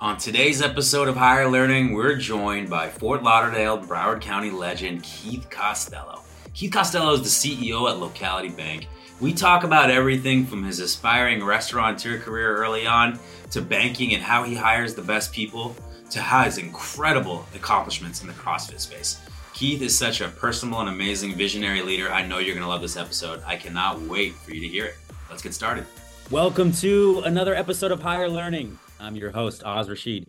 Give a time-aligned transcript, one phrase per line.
[0.00, 5.50] On today's episode of Hire Learning, we're joined by Fort Lauderdale, Broward County legend Keith
[5.50, 6.22] Costello.
[6.54, 8.86] Keith Costello is the CEO at Locality Bank.
[9.18, 13.18] We talk about everything from his aspiring restaurateur career early on
[13.50, 15.74] to banking and how he hires the best people
[16.10, 19.18] to his incredible accomplishments in the CrossFit space.
[19.52, 22.08] Keith is such a personal and amazing visionary leader.
[22.08, 23.42] I know you're going to love this episode.
[23.44, 24.94] I cannot wait for you to hear it.
[25.28, 25.86] Let's get started.
[26.30, 28.78] Welcome to another episode of Hire Learning.
[29.00, 30.26] I'm your host, Oz Rashid.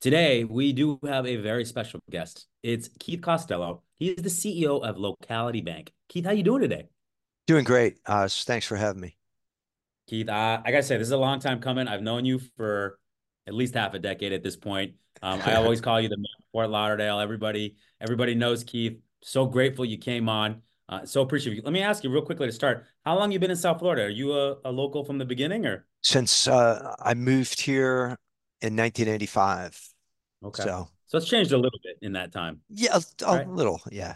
[0.00, 2.46] Today, we do have a very special guest.
[2.62, 3.82] It's Keith Costello.
[3.98, 5.92] He is the CEO of Locality Bank.
[6.08, 6.88] Keith, how you doing today?
[7.46, 8.44] Doing great, Oz.
[8.44, 9.16] Thanks for having me.
[10.08, 11.88] Keith, uh, I gotta say, this is a long time coming.
[11.88, 12.98] I've known you for
[13.46, 14.94] at least half a decade at this point.
[15.22, 16.16] Um, I always call you the
[16.52, 17.20] Fort Lauderdale.
[17.20, 18.98] Everybody, everybody knows Keith.
[19.22, 20.62] So grateful you came on.
[20.88, 21.62] Uh, so appreciate you.
[21.62, 22.86] Let me ask you real quickly to start.
[23.04, 24.02] How long you been in South Florida?
[24.02, 28.16] Are you a, a local from the beginning, or since uh, I moved here
[28.62, 29.80] in 1985?
[30.44, 32.60] Okay, so so it's changed a little bit in that time.
[32.68, 33.48] Yeah, a, a right?
[33.48, 33.80] little.
[33.90, 34.12] Yeah,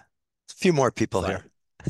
[0.51, 1.43] a few more people right.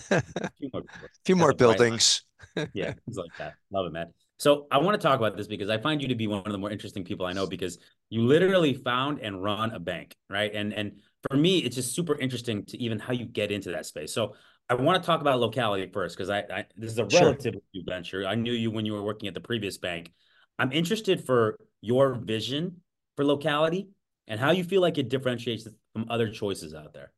[0.08, 0.22] here.
[0.42, 1.08] a few more, people.
[1.24, 2.22] few more buildings.
[2.72, 3.55] Yeah, things like that.
[3.70, 4.12] Love it, man.
[4.39, 6.50] So I want to talk about this because I find you to be one of
[6.50, 10.52] the more interesting people I know because you literally found and run a bank, right?
[10.52, 13.86] And and for me, it's just super interesting to even how you get into that
[13.86, 14.12] space.
[14.12, 14.34] So
[14.70, 17.82] I want to talk about locality first because I, I, this is a relatively new
[17.84, 18.24] venture.
[18.24, 20.12] I knew you when you were working at the previous bank.
[20.60, 22.77] I'm interested for your vision
[23.16, 23.88] for locality
[24.28, 27.10] and how you feel like it differentiates from other choices out there.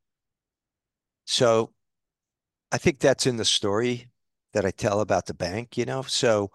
[1.27, 1.75] So,
[2.73, 4.09] I think that's in the story
[4.55, 5.77] that I tell about the bank.
[5.77, 6.51] You know, so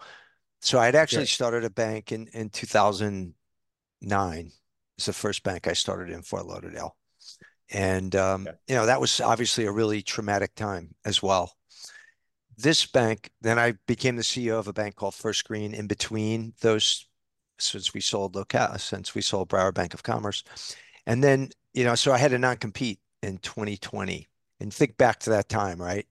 [0.60, 4.52] so I'd actually started a bank in in 2009.
[4.96, 6.97] It's the first bank I started in Fort Lauderdale.
[7.70, 8.56] And, um, okay.
[8.68, 11.52] you know, that was obviously a really traumatic time as well.
[12.56, 16.54] This bank, then I became the CEO of a bank called First Green in between
[16.60, 17.06] those,
[17.58, 20.42] since we sold Local, since we sold Broward Bank of Commerce.
[21.06, 24.26] And then, you know, so I had to non compete in 2020.
[24.60, 26.06] And think back to that time, right?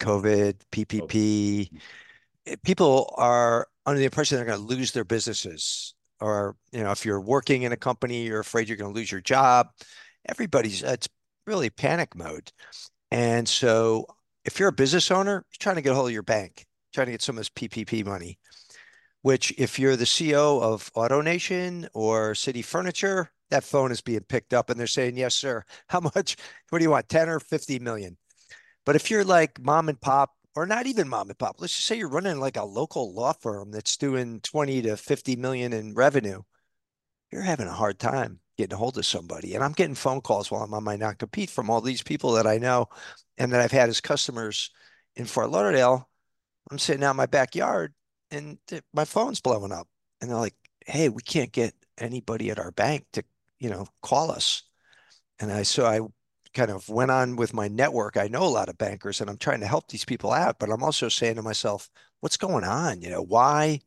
[0.00, 1.70] COVID, PPP.
[2.62, 5.94] People are under the impression they're going to lose their businesses.
[6.20, 9.10] Or, you know, if you're working in a company, you're afraid you're going to lose
[9.10, 9.68] your job
[10.28, 11.08] everybody's uh, it's
[11.46, 12.52] really panic mode.
[13.10, 14.06] And so
[14.44, 17.06] if you're a business owner, you're trying to get a hold of your bank, trying
[17.06, 18.38] to get some of this PPP money,
[19.22, 24.52] which if you're the CEO of AutoNation or City Furniture, that phone is being picked
[24.52, 25.64] up and they're saying, yes, sir.
[25.88, 26.36] How much?
[26.70, 27.08] What do you want?
[27.08, 28.16] 10 or 50 million?
[28.84, 31.86] But if you're like mom and pop, or not even mom and pop, let's just
[31.86, 35.94] say you're running like a local law firm that's doing 20 to 50 million in
[35.94, 36.42] revenue,
[37.30, 39.54] you're having a hard time getting a hold of somebody.
[39.54, 42.32] And I'm getting phone calls while I'm on my non compete from all these people
[42.32, 42.88] that I know
[43.38, 44.70] and that I've had as customers
[45.14, 46.08] in Fort Lauderdale.
[46.70, 47.94] I'm sitting out in my backyard
[48.30, 48.58] and
[48.92, 49.88] my phone's blowing up.
[50.20, 50.56] And they're like,
[50.86, 53.22] hey, we can't get anybody at our bank to,
[53.58, 54.62] you know, call us.
[55.38, 56.00] And I, so I
[56.54, 58.16] kind of went on with my network.
[58.16, 60.70] I know a lot of bankers and I'm trying to help these people out, but
[60.70, 61.90] I'm also saying to myself,
[62.20, 63.02] what's going on?
[63.02, 63.80] You know, why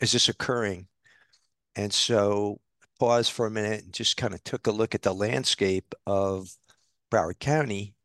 [0.00, 0.86] is this occurring?
[1.74, 2.60] And so
[3.02, 6.54] pause for a minute and just kind of took a look at the landscape of
[7.10, 7.96] Broward County,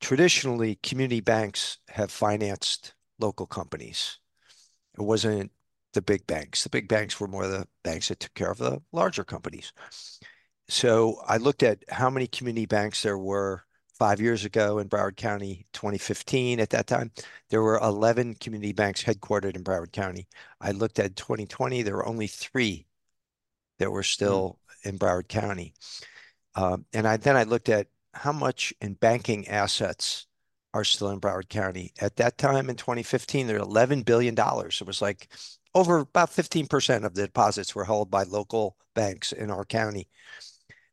[0.00, 4.18] traditionally community banks have financed local companies.
[4.98, 5.52] It wasn't
[5.92, 6.62] the big banks.
[6.62, 9.74] The big banks were more the banks that took care of the larger companies.
[10.68, 15.16] So I looked at how many community banks there were five years ago in Broward
[15.18, 16.60] County, 2015.
[16.60, 17.12] At that time,
[17.50, 20.28] there were 11 community banks headquartered in Broward County.
[20.62, 22.86] I looked at 2020, there were only three
[23.78, 24.90] that were still mm.
[24.90, 25.74] in Broward County.
[26.54, 30.26] Um, and I then I looked at how much in banking assets
[30.72, 31.92] are still in Broward County.
[32.00, 34.34] At that time in 2015, there were $11 billion.
[34.36, 35.28] It was like
[35.74, 40.08] over about 15% of the deposits were held by local banks in our county.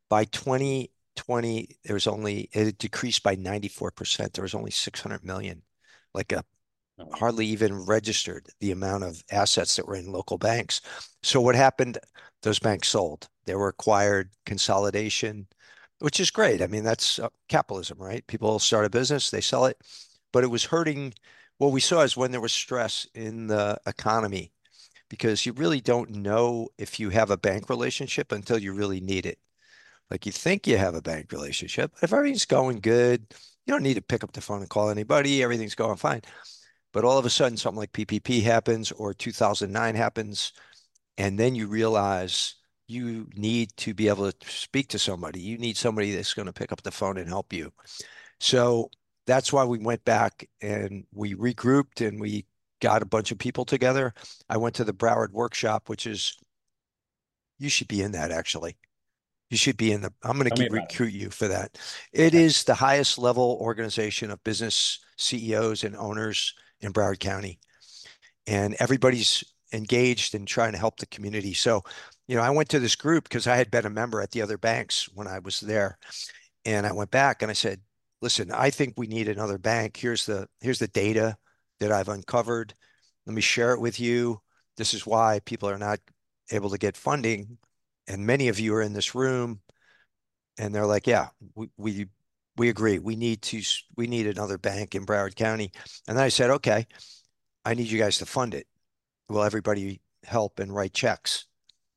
[0.08, 4.32] By 2020, there was only, it decreased by 94%.
[4.32, 5.62] There was only 600 million,
[6.14, 6.44] like a
[7.14, 10.80] hardly even registered the amount of assets that were in local banks.
[11.22, 11.98] So what happened
[12.42, 13.28] those banks sold.
[13.46, 15.46] They were acquired, consolidation,
[16.00, 16.60] which is great.
[16.60, 18.26] I mean, that's uh, capitalism, right?
[18.26, 19.78] People start a business, they sell it,
[20.32, 21.14] but it was hurting.
[21.58, 24.52] What we saw is when there was stress in the economy,
[25.08, 29.26] because you really don't know if you have a bank relationship until you really need
[29.26, 29.38] it.
[30.10, 33.24] Like you think you have a bank relationship, but if everything's going good,
[33.64, 35.42] you don't need to pick up the phone and call anybody.
[35.42, 36.22] Everything's going fine.
[36.92, 40.52] But all of a sudden, something like PPP happens or 2009 happens
[41.18, 42.56] and then you realize
[42.88, 45.40] you need to be able to speak to somebody.
[45.40, 47.72] You need somebody that's going to pick up the phone and help you.
[48.40, 48.90] So
[49.26, 52.46] that's why we went back and we regrouped and we
[52.80, 54.14] got a bunch of people together.
[54.48, 56.36] I went to the Broward workshop, which is
[57.58, 58.76] You should be in that actually.
[59.50, 60.72] You should be in the, I'm going to about it.
[60.72, 61.78] recruit you for that.
[62.12, 62.44] It Okay.
[62.44, 67.58] is the highest level organization of business CEOs and owners in Broward County.
[68.46, 71.54] And everybody's engaged in trying to help the community.
[71.54, 71.82] So,
[72.28, 74.42] you know, I went to this group because I had been a member at the
[74.42, 75.98] other banks when I was there.
[76.64, 77.80] And I went back and I said,
[78.20, 79.96] listen, I think we need another bank.
[79.96, 81.36] Here's the here's the data
[81.80, 82.74] that I've uncovered.
[83.26, 84.40] Let me share it with you.
[84.76, 85.98] This is why people are not
[86.50, 87.58] able to get funding.
[88.08, 89.60] And many of you are in this room
[90.58, 92.06] and they're like, yeah, we we
[92.62, 93.00] we agree.
[93.00, 93.60] We need to
[93.96, 95.72] we need another bank in Broward County.
[96.06, 96.86] And then I said, okay,
[97.64, 98.68] I need you guys to fund it.
[99.28, 101.46] Will everybody help and write checks?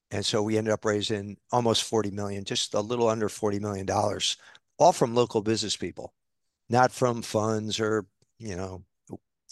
[0.10, 3.86] And so we ended up raising almost 40 million, just a little under 40 million
[3.86, 4.38] dollars,
[4.80, 6.16] all from local business people,
[6.68, 8.08] not from funds or,
[8.40, 8.84] you know,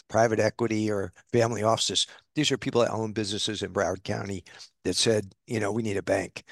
[0.09, 2.07] private equity or family offices.
[2.33, 4.45] These are people that own businesses in Broward County
[4.83, 6.43] that said, you know, we need a bank.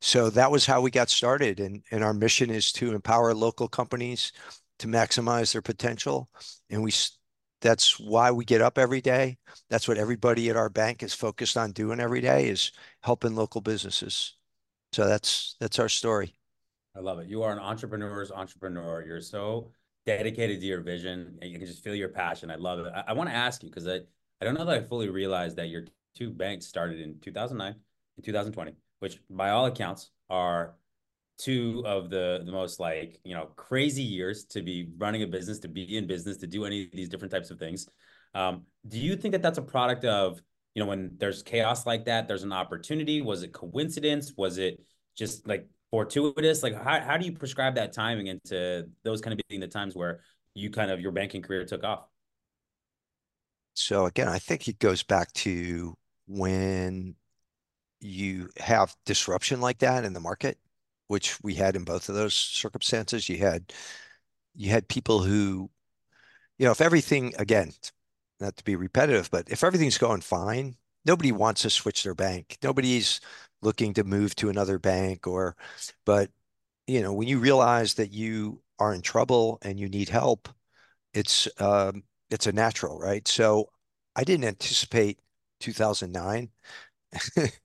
[0.00, 1.60] So that was how we got started.
[1.60, 4.32] And, and our mission is to empower local companies
[4.78, 6.30] to maximize their potential.
[6.70, 6.92] And we,
[7.60, 9.38] that's why we get up every day.
[9.70, 12.72] That's what everybody at our bank is focused on doing every day is
[13.02, 14.34] helping local businesses.
[14.92, 16.34] So that's, that's our story.
[16.96, 17.28] I love it.
[17.28, 19.04] You are an entrepreneur's entrepreneur.
[19.04, 19.70] You're so
[20.06, 22.50] dedicated to your vision and you can just feel your passion.
[22.50, 22.92] I love it.
[22.94, 24.00] I, I want to ask you because I,
[24.40, 25.84] I don't know that I fully realized that your
[26.16, 27.74] two banks started in 2009
[28.16, 30.74] and 2020, which by all accounts are
[31.38, 35.58] two of the the most like, you know, crazy years to be running a business,
[35.60, 37.88] to be in business, to do any of these different types of things.
[38.34, 40.40] Um, do you think that that's a product of,
[40.74, 43.22] you know, when there's chaos like that, there's an opportunity?
[43.22, 44.32] Was it coincidence?
[44.36, 44.80] Was it
[45.16, 46.62] just like fortuitous?
[46.62, 49.94] Like how, how do you prescribe that timing into those kind of being the times
[49.94, 50.20] where
[50.54, 52.06] you kind of your banking career took off?
[53.74, 55.94] So again, I think it goes back to
[56.26, 57.14] when
[58.00, 60.58] you have disruption like that in the market,
[61.08, 63.28] which we had in both of those circumstances.
[63.28, 63.72] You had
[64.54, 65.70] you had people who,
[66.58, 67.72] you know, if everything, again,
[68.40, 72.58] not to be repetitive, but if everything's going fine, nobody wants to switch their bank.
[72.62, 73.20] Nobody's
[73.62, 75.56] looking to move to another bank or,
[76.04, 76.30] but
[76.86, 80.48] you know, when you realize that you are in trouble and you need help,
[81.14, 83.26] it's um, it's a natural, right?
[83.28, 83.70] So
[84.16, 85.20] I didn't anticipate
[85.60, 86.50] 2009.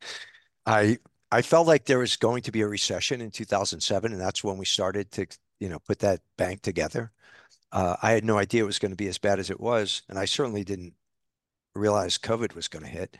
[0.66, 0.98] I
[1.32, 4.58] I felt like there was going to be a recession in 2007, and that's when
[4.58, 5.26] we started to,
[5.60, 7.12] you know, put that bank together.
[7.72, 10.04] Uh, I had no idea it was going to be as bad as it was,
[10.10, 10.94] and I certainly didn't
[11.76, 13.18] realize COVID was going to hit.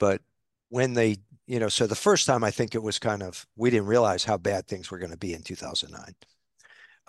[0.00, 0.22] But
[0.70, 3.70] when they, you know, so the first time I think it was kind of we
[3.70, 6.14] didn't realize how bad things were going to be in 2009.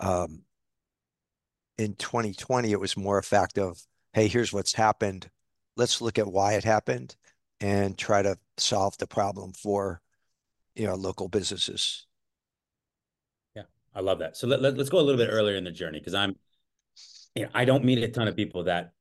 [0.00, 0.44] Um,
[1.78, 3.80] in 2020, it was more a fact of,
[4.12, 5.30] hey, here's what's happened.
[5.76, 7.16] Let's look at why it happened
[7.62, 10.02] and try to solve the problem for,
[10.74, 12.06] you know, local businesses.
[13.54, 13.62] Yeah,
[13.94, 14.36] I love that.
[14.36, 16.34] So let, let, us go a little bit earlier in the journey because I'm,
[17.34, 18.92] you know, I don't meet a ton of people that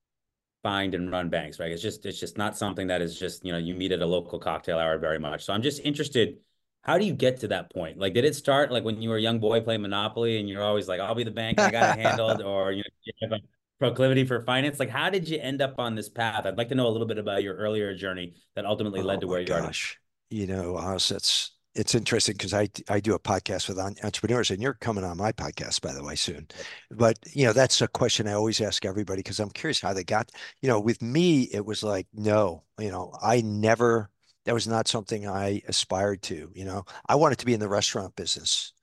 [0.61, 1.71] find and run banks, right?
[1.71, 4.05] It's just it's just not something that is just, you know, you meet at a
[4.05, 5.43] local cocktail hour very much.
[5.43, 6.37] So I'm just interested,
[6.83, 7.97] how do you get to that point?
[7.97, 10.63] Like, did it start like when you were a young boy playing Monopoly and you're
[10.63, 13.31] always like, I'll be the bank, I got it handled, or you know, you have
[13.31, 13.39] a
[13.81, 14.79] proclivity for finance?
[14.79, 16.45] Like, how did you end up on this path?
[16.45, 19.21] I'd like to know a little bit about your earlier journey that ultimately led Oh
[19.21, 19.99] to where you are gosh.
[20.29, 24.51] You know, uh, Oz, it's it's interesting because I I do a podcast with entrepreneurs,
[24.51, 26.47] and you're coming on my podcast, by the way, soon.
[26.91, 30.03] But you know, that's a question I always ask everybody because I'm curious how they
[30.03, 30.31] got.
[30.61, 34.09] You know, with me, it was like, no, you know, I never.
[34.45, 36.51] That was not something I aspired to.
[36.53, 38.73] You know, I wanted to be in the restaurant business,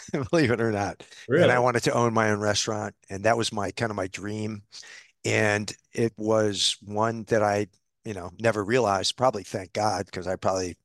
[0.30, 3.52] believe it or not, and I wanted to own my own restaurant, and that was
[3.52, 4.62] my kind of my dream.
[5.24, 7.68] And it was one that I,
[8.04, 10.76] you know, never realized, probably thank God, because I probably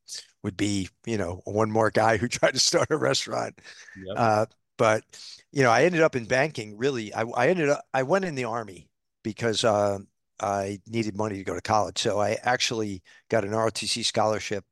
[0.43, 3.59] would be, you know, one more guy who tried to start a restaurant.
[3.95, 4.15] Yep.
[4.15, 4.45] Uh,
[4.77, 5.03] but,
[5.51, 7.13] you know, I ended up in banking really.
[7.13, 8.89] I, I ended up, I went in the army
[9.23, 9.97] because uh,
[10.39, 11.97] I needed money to go to college.
[11.97, 14.63] So I actually got an ROTC scholarship,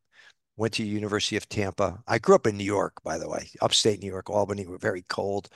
[0.58, 2.02] went to University of Tampa.
[2.08, 5.04] I grew up in New York, by the way, upstate New York, Albany, were very
[5.10, 5.50] cold.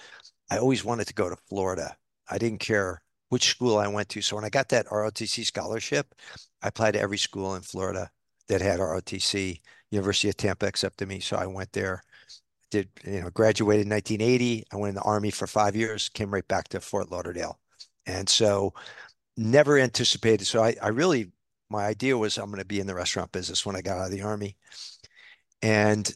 [0.49, 1.95] I always wanted to go to Florida.
[2.29, 4.21] I didn't care which school I went to.
[4.21, 6.13] So when I got that ROTC scholarship,
[6.61, 8.09] I applied to every school in Florida
[8.47, 9.61] that had ROTC.
[9.91, 12.03] University of Tampa accepted me, so I went there.
[12.69, 13.29] Did you know?
[13.31, 14.65] Graduated in 1980.
[14.71, 16.09] I went in the Army for five years.
[16.09, 17.59] Came right back to Fort Lauderdale,
[18.05, 18.73] and so
[19.37, 20.45] never anticipated.
[20.45, 21.31] So I, I really,
[21.69, 24.05] my idea was I'm going to be in the restaurant business when I got out
[24.07, 24.57] of the Army,
[25.61, 26.11] and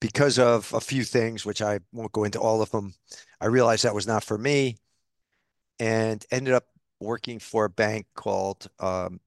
[0.00, 2.94] because of a few things, which I won't go into all of them,
[3.40, 4.78] I realized that was not for me
[5.78, 6.66] and ended up
[7.00, 9.20] working for a bank called um,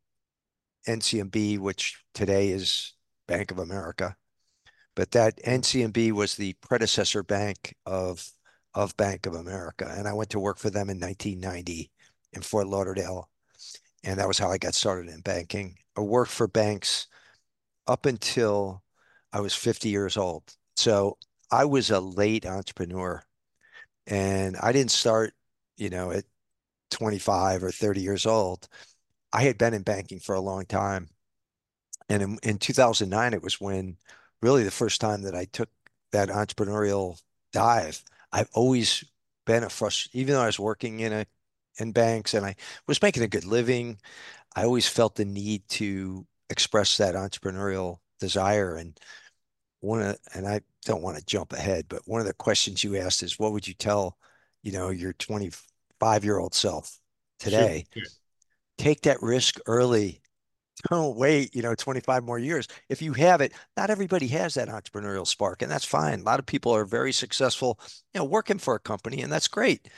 [0.87, 2.93] NCNB, which today is
[3.27, 4.15] Bank of America.
[4.95, 8.29] but that NCNB was the predecessor bank of
[8.75, 11.91] of Bank of America, and I went to work for them in 1990
[12.33, 13.29] in Fort Lauderdale,
[14.03, 15.77] and that was how I got started in banking.
[15.97, 17.07] I worked for banks
[17.87, 18.83] up until
[19.33, 20.43] I was 50 years old.
[20.75, 21.17] So
[21.51, 23.23] I was a late entrepreneur
[24.07, 25.33] and I didn't start,
[25.77, 26.25] you know, at
[26.91, 28.67] 25 or 30 years old.
[29.33, 31.09] I had been in banking for a long time.
[32.09, 33.97] And in, in 2009, it was when
[34.41, 35.69] really the first time that I took
[36.11, 37.21] that entrepreneurial
[37.53, 38.03] dive.
[38.31, 39.03] I've always
[39.45, 41.25] been a frust, even though I was working in a
[41.79, 42.55] in banks and I
[42.87, 43.97] was making a good living,
[44.55, 48.75] I always felt the need to express that entrepreneurial desire.
[48.75, 48.99] And
[49.81, 52.97] one of, and I don't want to jump ahead, but one of the questions you
[52.97, 54.17] asked is, what would you tell,
[54.63, 56.99] you know, your 25 year old self
[57.39, 57.85] today?
[57.93, 58.11] Sure, sure.
[58.77, 60.21] Take that risk early.
[60.89, 62.65] Don't wait, you know, 25 more years.
[62.87, 66.21] If you have it, not everybody has that entrepreneurial spark, and that's fine.
[66.21, 67.77] A lot of people are very successful,
[68.13, 69.89] you know, working for a company, and that's great.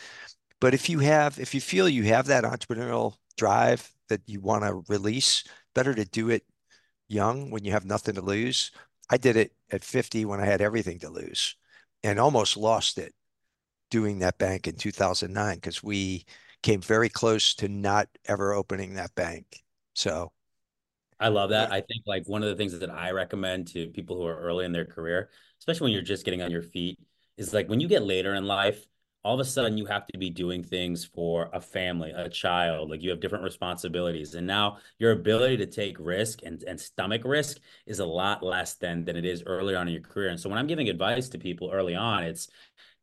[0.62, 4.64] But if you have, if you feel you have that entrepreneurial drive that you want
[4.64, 6.44] to release, better to do it
[7.10, 8.72] young when you have nothing to lose.
[9.10, 11.56] I did it at 50 when I had everything to lose
[12.04, 13.14] and almost lost it
[13.90, 16.26] doing that bank in 2009 because we
[16.64, 19.46] came very close to not ever opening that bank.
[19.94, 20.32] So
[21.20, 21.72] I love that.
[21.72, 24.66] I think like one of the things that I recommend to people who are early
[24.66, 26.98] in their career, especially when you're just getting on your feet,
[27.38, 28.86] is like when you get later in life,
[29.24, 32.90] all of a sudden you have to be doing things for a family, a child,
[32.90, 34.34] like you have different responsibilities.
[34.34, 38.76] And now your ability to take risk and, and stomach risk is a lot less
[38.76, 40.30] than than it is earlier on in your career.
[40.30, 42.50] And so when I'm giving advice to people early on, it's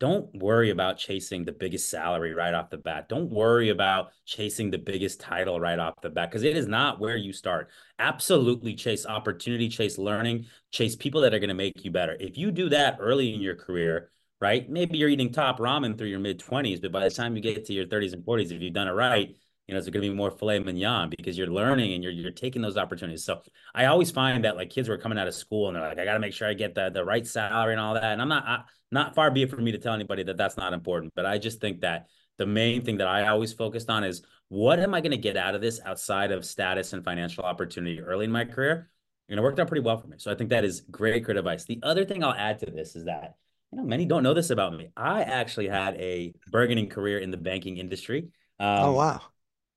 [0.01, 3.09] don't worry about chasing the biggest salary right off the bat.
[3.09, 7.01] Don't worry about chasing the biggest title right off the bat because it is not
[7.01, 7.71] where you start.
[7.99, 12.17] Absolutely chase opportunity, chase learning, chase people that are going to make you better.
[12.21, 14.11] If you do that early in your career,
[14.41, 14.69] right?
[14.69, 17.65] Maybe you're eating top ramen through your mid 20s, but by the time you get
[17.67, 19.35] to your 30s and 40s, if you've done it right,
[19.67, 22.31] you know, it's going to be more filet mignon because you're learning and you're you're
[22.31, 23.25] taking those opportunities.
[23.25, 23.43] So
[23.75, 25.99] I always find that like kids who are coming out of school and they're like,
[25.99, 28.05] I got to make sure I get the the right salary and all that.
[28.05, 30.57] And I'm not I, not far be it for me to tell anybody that that's
[30.57, 34.05] not important, but I just think that the main thing that I always focused on
[34.05, 37.45] is what am I going to get out of this outside of status and financial
[37.45, 38.89] opportunity early in my career?
[39.29, 40.17] And it worked out pretty well for me.
[40.19, 41.65] So I think that is great, great advice.
[41.65, 43.35] The other thing I'll add to this is that
[43.73, 44.91] you know, many don't know this about me.
[44.97, 48.29] I actually had a burgeoning career in the banking industry.
[48.59, 49.21] Oh, um, oh wow!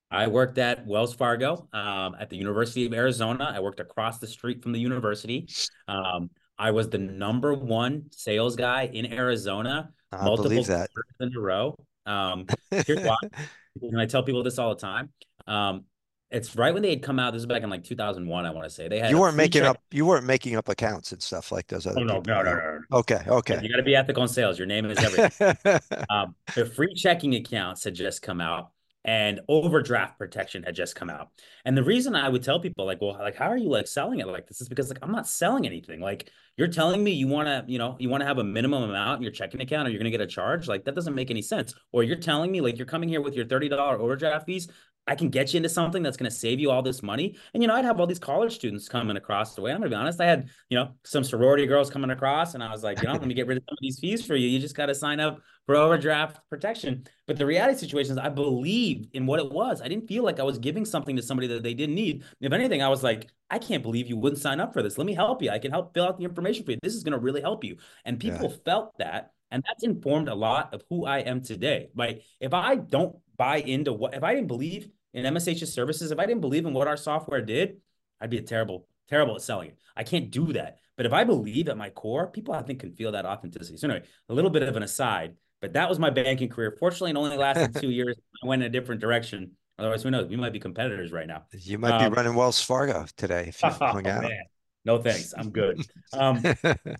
[0.10, 3.52] I worked at Wells Fargo um, at the University of Arizona.
[3.56, 5.48] I worked across the street from the university.
[5.88, 9.90] Um, I was the number one sales guy in Arizona.
[10.12, 11.76] I multiple believe that in a row.
[12.06, 13.16] Um, here's why.
[13.82, 15.10] and I tell people this all the time.
[15.48, 15.86] Um,
[16.32, 17.34] it's right when they had come out.
[17.34, 18.88] This is back in like 2001, I want to say.
[18.88, 21.68] They had you weren't making check- up you weren't making up accounts and stuff like
[21.68, 22.00] those other.
[22.00, 22.98] Oh, no, no, no, no, no.
[23.00, 23.60] Okay, okay.
[23.62, 24.58] You got to be ethical in sales.
[24.58, 25.80] Your name is everything.
[26.10, 28.72] um, the free checking accounts had just come out,
[29.04, 31.30] and overdraft protection had just come out.
[31.66, 34.20] And the reason I would tell people like, well, like, how are you like selling
[34.20, 34.62] it like this?
[34.62, 36.00] Is because like I'm not selling anything.
[36.00, 38.84] Like you're telling me you want to, you know, you want to have a minimum
[38.84, 40.68] amount in your checking account, or you're going to get a charge.
[40.68, 41.74] Like that doesn't make any sense.
[41.92, 44.70] Or you're telling me like you're coming here with your thirty dollar overdraft fees.
[45.12, 47.36] I can get you into something that's going to save you all this money.
[47.54, 49.72] And, you know, I'd have all these college students coming across the way.
[49.72, 50.22] I'm going to be honest.
[50.22, 53.14] I had, you know, some sorority girls coming across and I was like, you know,
[53.14, 54.48] let me get rid of some of these fees for you.
[54.48, 57.04] You just got to sign up for overdraft protection.
[57.28, 59.82] But the reality situation is I believed in what it was.
[59.82, 62.24] I didn't feel like I was giving something to somebody that they didn't need.
[62.40, 64.98] If anything, I was like, I can't believe you wouldn't sign up for this.
[64.98, 65.50] Let me help you.
[65.50, 66.78] I can help fill out the information for you.
[66.82, 67.76] This is going to really help you.
[68.06, 68.58] And people yeah.
[68.64, 69.34] felt that.
[69.52, 71.90] And that's informed a lot of who I am today.
[71.96, 76.20] Like if I don't buy into what, if I didn't believe in MSH's services, if
[76.20, 77.78] I didn't believe in what our software did,
[78.20, 79.78] I'd be a terrible, terrible at selling it.
[79.96, 80.78] I can't do that.
[80.98, 83.78] But if I believe at my core, people I think can feel that authenticity.
[83.78, 86.76] So anyway, a little bit of an aside, but that was my banking career.
[86.80, 88.16] Fortunately, it only lasted two years.
[88.44, 89.52] I went in a different direction.
[89.80, 90.28] Otherwise, who knows?
[90.28, 91.46] We might be competitors right now.
[91.54, 94.24] You might um, be running Wells Fargo today if you oh, hung out.
[94.24, 94.44] Man.
[94.86, 95.34] No thanks.
[95.38, 95.82] I'm good.
[96.14, 96.44] Um,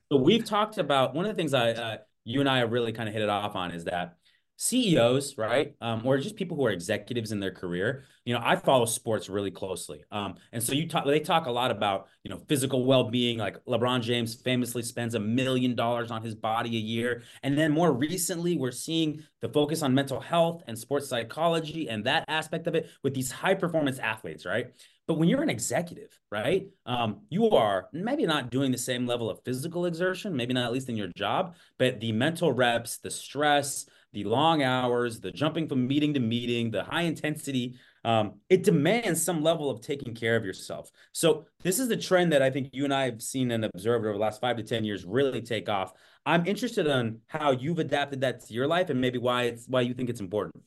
[0.10, 2.94] so we've talked about one of the things I, uh, you and I have really
[2.94, 4.16] kind of hit it off on is that
[4.62, 8.04] CEOs, right, um, or just people who are executives in their career.
[8.26, 11.04] You know, I follow sports really closely, um, and so you talk.
[11.04, 13.40] They talk a lot about you know physical well being.
[13.40, 17.72] Like LeBron James famously spends a million dollars on his body a year, and then
[17.72, 22.68] more recently, we're seeing the focus on mental health and sports psychology and that aspect
[22.68, 24.68] of it with these high performance athletes, right?
[25.08, 29.30] But when you're an executive, right, um, you are maybe not doing the same level
[29.30, 33.10] of physical exertion, maybe not at least in your job, but the mental reps, the
[33.10, 38.64] stress the long hours, the jumping from meeting to meeting, the high intensity um, it
[38.64, 40.92] demands some level of taking care of yourself.
[41.12, 44.06] So this is the trend that I think you and I have seen and observed
[44.06, 45.94] over the last five to ten years really take off.
[46.26, 49.82] I'm interested in how you've adapted that to your life and maybe why it's why
[49.82, 50.64] you think it's important.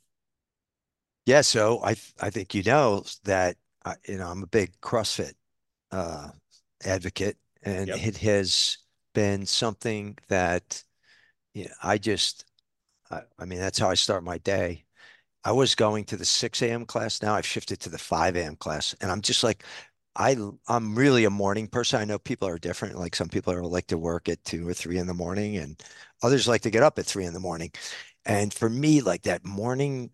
[1.26, 5.34] Yeah, so I I think you know that I, you know I'm a big CrossFit
[5.90, 6.30] uh,
[6.84, 7.98] advocate, and Yep.
[7.98, 8.78] it has
[9.14, 10.84] been something that
[11.54, 12.44] you know, I just
[13.38, 14.84] I, mean that's how I start my day.
[15.44, 16.86] I was going to the 6 a.m.
[16.86, 17.22] class.
[17.22, 18.56] Now I've shifted to the 5 a.m.
[18.56, 19.64] class, and I'm just like
[20.16, 20.36] I
[20.68, 22.00] I'm really a morning person.
[22.00, 22.98] I know people are different.
[22.98, 25.82] Like some people are like to work at two or three in the morning, and
[26.22, 27.72] others like to get up at three in the morning.
[28.26, 30.10] And for me, like that morning,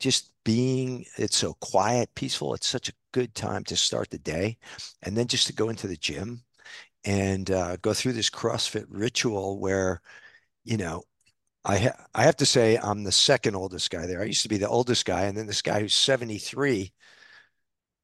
[0.00, 2.54] just being, it's so quiet, peaceful.
[2.54, 4.58] It's such a good time to start the day.
[5.02, 6.42] And then just to go into the gym
[7.04, 10.02] and uh, go through this CrossFit ritual where,
[10.64, 11.04] you know,
[11.64, 14.20] I ha I have to say I'm the second oldest guy there.
[14.20, 16.92] I used to be the oldest guy, and then this guy who's 73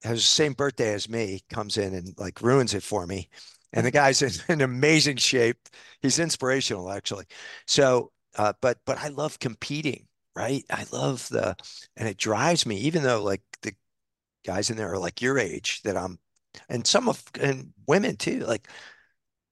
[0.04, 3.28] has the same birthday as me comes in and like ruins it for me.
[3.72, 5.58] And the guy's in, in amazing shape.
[6.02, 7.26] He's inspirational, actually.
[7.66, 10.64] So, uh, but but I love competing, right?
[10.70, 11.56] I love the,
[11.96, 13.74] and it drives me, even though like the
[14.46, 16.18] guys in there are like your age that I'm,
[16.68, 18.40] and some of and women too.
[18.40, 18.68] Like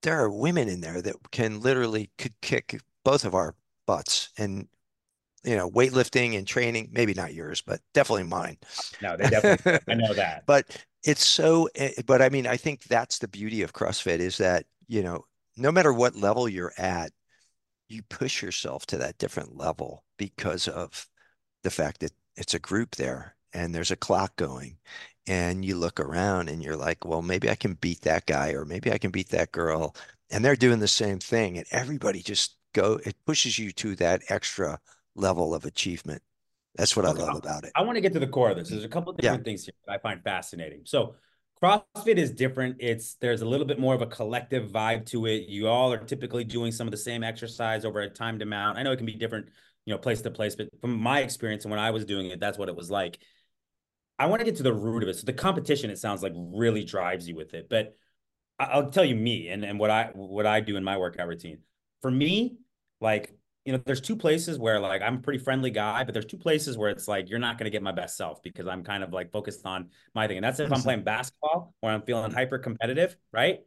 [0.03, 3.55] there are women in there that can literally could kick both of our
[3.87, 4.69] butts and
[5.45, 8.59] you know weightlifting and training, maybe not yours, but definitely mine.
[9.01, 9.79] No, they definitely.
[9.89, 10.45] I know that.
[10.47, 14.39] But it's so, eh, but I mean, I think that's the beauty of CrossFit is
[14.39, 15.25] that, you know,
[15.57, 17.13] no matter what level you're at,
[17.89, 21.07] you push yourself to that different level because of
[21.63, 24.79] the fact that it's a group there and there's a clock going
[25.27, 28.65] and you look around and you're like, well, maybe I can beat that guy or
[28.65, 29.95] maybe I can beat that girl.
[30.31, 31.59] And they're doing the same thing.
[31.59, 34.79] And everybody just go, it pushes you to that extra
[35.15, 36.23] level of achievement.
[36.77, 37.73] That's what I love about it.
[37.75, 38.69] I want to get to the core of this.
[38.69, 39.31] There's a couple of Yeah.
[39.31, 40.83] different things here that I find fascinating.
[40.85, 41.15] So
[41.63, 42.77] CrossFit is different.
[42.81, 45.49] It's there's a little bit more of a collective vibe to it.
[45.49, 48.77] You all are typically doing some of the same exercise over a timed amount.
[48.77, 49.49] I know it can be different,
[49.87, 52.41] you know, place to place, but from my experience and when I was doing it,
[52.41, 53.19] that's what it was like.
[54.19, 55.17] I want to get to the root of it.
[55.17, 57.69] So the competition, it sounds like, really drives you with it.
[57.71, 57.95] But
[58.59, 61.59] I'll tell you me and, and what I what I do in my workout routine.
[62.03, 62.59] For me,
[63.01, 63.33] like,
[63.65, 66.37] you know, there's two places where like I'm a pretty friendly guy, but there's two
[66.37, 69.13] places where it's like you're not gonna get my best self because I'm kind of
[69.13, 70.37] like focused on my thing.
[70.37, 73.61] And that's if I'm playing basketball where I'm feeling hyper competitive, right?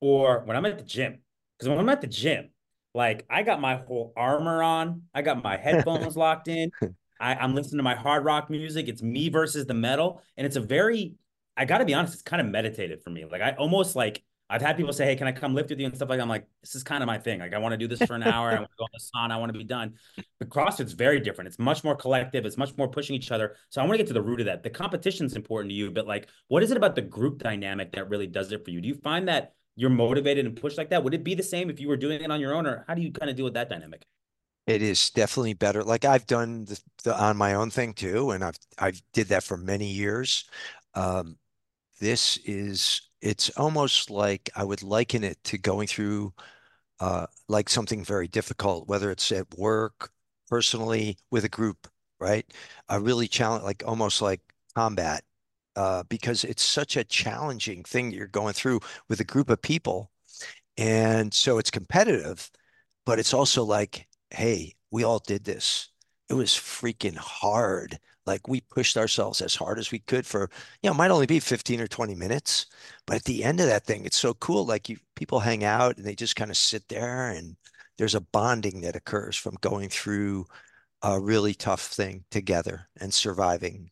[0.00, 1.20] Or when I'm at the gym.
[1.56, 2.50] Because when I'm at the gym,
[2.94, 6.72] like I got my whole armor on, I got my headphones locked in.
[7.20, 8.88] I, I'm listening to my hard rock music.
[8.88, 10.20] It's me versus the metal.
[10.36, 11.14] And it's a very,
[11.56, 13.24] I gotta be honest, it's kind of meditative for me.
[13.24, 15.86] Like I almost like I've had people say, Hey, can I come lift with you
[15.86, 16.22] and stuff like that?
[16.22, 17.40] I'm like, this is kind of my thing.
[17.40, 18.50] Like I want to do this for an hour.
[18.50, 19.32] I want to go in the sauna.
[19.32, 19.94] I want to be done.
[20.38, 21.48] But CrossFit's very different.
[21.48, 22.44] It's much more collective.
[22.44, 23.56] It's much more pushing each other.
[23.70, 24.62] So I want to get to the root of that.
[24.62, 28.10] The competition's important to you, but like, what is it about the group dynamic that
[28.10, 28.80] really does it for you?
[28.80, 31.02] Do you find that you're motivated and pushed like that?
[31.02, 32.94] Would it be the same if you were doing it on your own, or how
[32.94, 34.04] do you kind of deal with that dynamic?
[34.66, 35.82] It is definitely better.
[35.82, 39.42] Like I've done the, the on my own thing too, and I've I've did that
[39.42, 40.44] for many years.
[40.94, 41.36] Um,
[42.00, 46.34] this is it's almost like I would liken it to going through
[47.00, 50.10] uh, like something very difficult, whether it's at work,
[50.48, 51.88] personally, with a group,
[52.20, 52.46] right?
[52.88, 54.40] A really challenge, like almost like
[54.74, 55.24] combat,
[55.76, 60.10] uh, because it's such a challenging thing you're going through with a group of people,
[60.76, 62.50] and so it's competitive
[63.06, 65.90] but it's also like, hey, we all did this.
[66.30, 67.98] It was freaking hard.
[68.26, 70.50] Like we pushed ourselves as hard as we could for,
[70.82, 72.66] you know, it might only be 15 or 20 minutes,
[73.06, 74.64] but at the end of that thing, it's so cool.
[74.64, 77.56] Like you people hang out and they just kind of sit there and
[77.98, 80.46] there's a bonding that occurs from going through
[81.02, 83.90] a really tough thing together and surviving.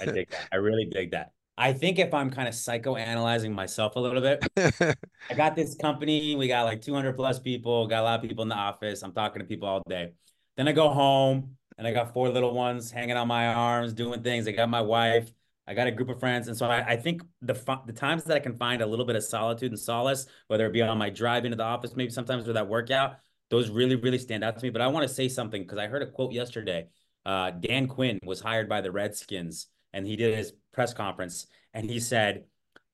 [0.00, 0.48] I dig that.
[0.52, 1.32] I really dig that.
[1.56, 4.44] I think if I'm kind of psychoanalyzing myself a little bit,
[5.30, 6.34] I got this company.
[6.34, 9.02] We got like 200 plus people, got a lot of people in the office.
[9.02, 10.12] I'm talking to people all day.
[10.56, 14.22] Then I go home and I got four little ones hanging on my arms, doing
[14.22, 14.46] things.
[14.46, 15.30] I got my wife.
[15.66, 16.48] I got a group of friends.
[16.48, 17.54] And so I, I think the
[17.86, 20.72] the times that I can find a little bit of solitude and solace, whether it
[20.72, 23.16] be on my drive into the office, maybe sometimes with that workout,
[23.50, 24.70] those really, really stand out to me.
[24.70, 26.88] But I want to say something because I heard a quote yesterday.
[27.24, 31.88] Uh, Dan Quinn was hired by the Redskins and he did his press conference and
[31.88, 32.44] he said,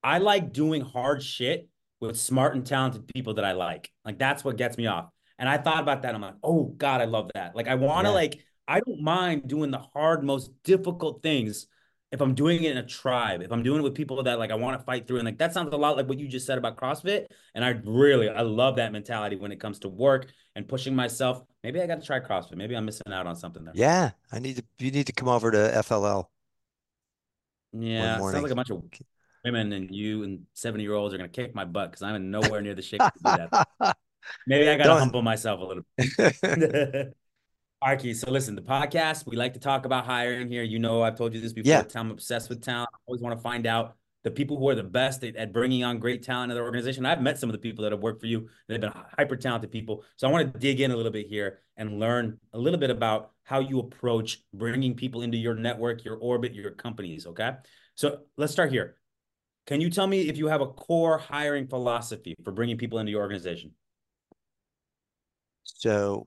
[0.03, 1.69] I like doing hard shit
[2.01, 3.91] with smart and talented people that I like.
[4.05, 5.09] Like that's what gets me off.
[5.39, 6.15] And I thought about that.
[6.15, 7.57] I'm like, oh God, I love that.
[7.57, 8.15] Like I want to Yeah.
[8.15, 11.67] like, I don't mind doing the hard, most difficult things
[12.13, 14.51] if I'm doing it in a tribe, if I'm doing it with people that like
[14.51, 15.19] I want to fight through.
[15.19, 17.27] And like that sounds a lot like what you just said about CrossFit.
[17.55, 21.43] And I really, I love that mentality when it comes to work and pushing myself.
[21.65, 22.57] Maybe I got to try CrossFit.
[22.57, 23.75] Maybe I'm missing out on something there.
[23.77, 26.27] Yeah, I need to you need to come over to FLL.
[27.73, 28.83] Yeah, sounds like a bunch of
[29.45, 32.61] women and you and 70 year olds are gonna kick my butt because I'm nowhere
[32.61, 33.97] near the shape to do that.
[34.47, 34.99] Maybe I gotta Don't.
[34.99, 37.17] humble myself a little bit.
[37.83, 40.63] Arky, so listen, the podcast, we like to talk about hiring here.
[40.63, 41.71] You know, I've told you this before.
[41.71, 41.85] Yeah.
[41.95, 42.91] I'm obsessed with talent.
[42.93, 45.83] I always want to find out the people who are the best at, at bringing
[45.83, 47.07] on great talent in their organization.
[47.07, 48.51] I've met some of the people that have worked for you.
[48.69, 50.05] They've been hyper talented people.
[50.17, 52.91] So I want to dig in a little bit here and learn a little bit
[52.91, 57.27] about how you approach bringing people into your network, your orbit, your companies.
[57.27, 57.53] Okay.
[57.95, 58.97] So let's start here.
[59.67, 63.11] Can you tell me if you have a core hiring philosophy for bringing people into
[63.11, 63.73] your organization?
[65.65, 66.27] So,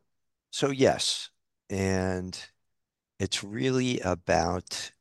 [0.49, 1.29] so yes,
[1.73, 2.39] and
[3.19, 4.91] it's really about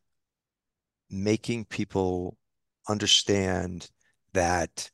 [1.11, 2.39] making people
[2.89, 3.91] understand
[4.33, 4.91] that.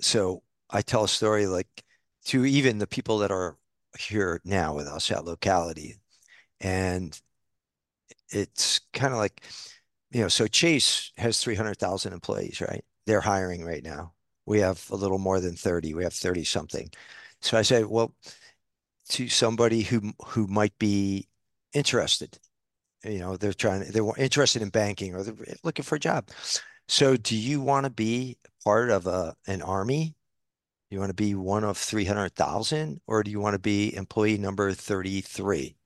[0.00, 1.84] So I tell a story like
[2.26, 3.56] to even the people that are
[3.96, 6.00] here now with us at locality,
[6.60, 7.18] and
[8.30, 9.42] it's kind of like,
[10.10, 12.84] you know, so Chase has 300,000 employees, right?
[13.06, 14.14] They're hiring right now.
[14.46, 15.94] We have a little more than 30.
[15.94, 16.90] We have 30 something.
[17.40, 18.14] So I say, well,
[19.10, 21.28] to somebody who who might be
[21.72, 22.38] interested,
[23.04, 26.28] you know, they're trying, they're interested in banking or they're looking for a job.
[26.88, 30.16] So do you want to be part of a an army?
[30.90, 34.72] You want to be one of 300,000 or do you want to be employee number
[34.72, 35.76] 33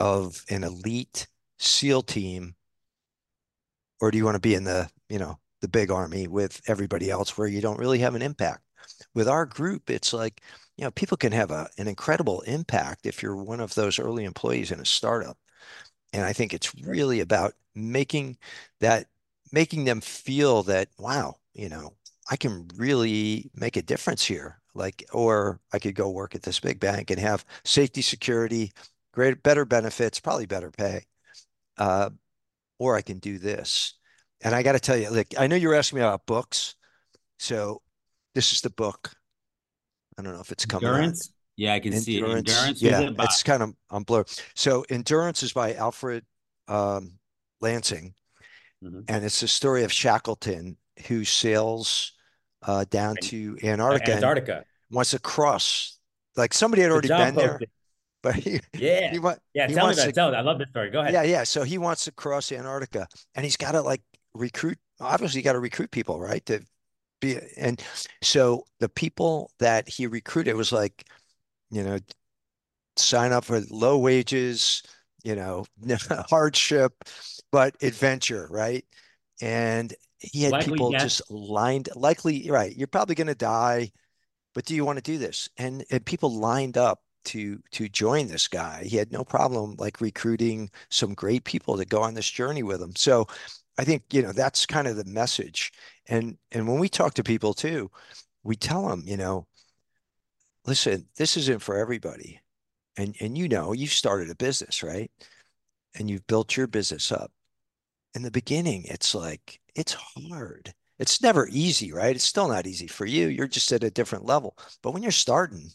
[0.00, 2.54] of an elite SEAL team?
[4.00, 7.10] Or do you want to be in the, you know, the big army with everybody
[7.10, 8.62] else where you don't really have an impact?
[9.14, 10.40] With our group, it's like,
[10.78, 14.24] you know, people can have a, an incredible impact if you're one of those early
[14.24, 15.36] employees in a startup.
[16.12, 18.38] And I think it's really about making
[18.80, 19.08] that,
[19.52, 21.94] making them feel that, wow, you know,
[22.30, 24.60] I can really make a difference here.
[24.72, 28.70] Like, or I could go work at this big bank and have safety, security,
[29.12, 31.06] great, better benefits, probably better pay.
[31.76, 32.10] Uh,
[32.78, 33.94] or I can do this.
[34.42, 36.76] And I got to tell you, like, I know you're asking me about books.
[37.40, 37.82] So
[38.36, 39.10] this is the book.
[40.18, 41.14] I don't know if it's coming out.
[41.56, 42.22] Yeah, I can see it.
[42.22, 42.50] Endurance.
[42.50, 42.82] Endurance.
[42.82, 44.28] Yeah, it it's kind of I'm blurred.
[44.54, 46.24] So Endurance is by Alfred
[46.68, 47.12] um,
[47.60, 48.14] Lansing,
[48.84, 49.04] Mhm.
[49.08, 50.76] and it's the story of Shackleton
[51.08, 52.12] who sails
[52.62, 54.64] uh, down to Antarctica Antarctica.
[54.90, 55.98] wants to cross.
[56.36, 57.58] Like somebody had already been there,
[58.22, 59.10] but he, Yeah.
[59.10, 60.14] he wa- Yeah, he tell me about to it.
[60.14, 60.36] Tell me.
[60.36, 60.90] I love this story.
[60.90, 61.12] Go ahead.
[61.12, 61.42] yeah, yeah.
[61.44, 64.02] So he wants to cross Antarctica and he's got to like
[64.34, 66.44] recruit, obviously, you got to recruit people, right?
[66.46, 66.60] To
[67.20, 67.82] be, and
[68.22, 71.04] so the people that he recruited was like,
[71.70, 71.98] you know,
[72.96, 74.82] sign up for low wages,
[75.24, 75.64] you know,
[76.28, 76.92] hardship,
[77.52, 78.84] but adventure, right?
[79.40, 81.02] And he had Likely people death.
[81.02, 82.74] just lined, likely, right?
[82.76, 83.92] You're probably going to die,
[84.54, 85.48] but do you want to do this?
[85.58, 88.84] And, and people lined up to to join this guy.
[88.84, 92.80] He had no problem like recruiting some great people to go on this journey with
[92.80, 92.94] him.
[92.96, 93.26] So
[93.78, 95.72] I think, you know, that's kind of the message.
[96.08, 97.90] And and when we talk to people too,
[98.42, 99.46] we tell them, you know,
[100.66, 102.40] listen, this isn't for everybody.
[102.96, 105.10] And and you know, you've started a business, right?
[105.98, 107.32] And you've built your business up.
[108.14, 110.72] In the beginning, it's like it's hard.
[110.98, 112.16] It's never easy, right?
[112.16, 113.28] It's still not easy for you.
[113.28, 114.56] You're just at a different level.
[114.82, 115.70] But when you're starting,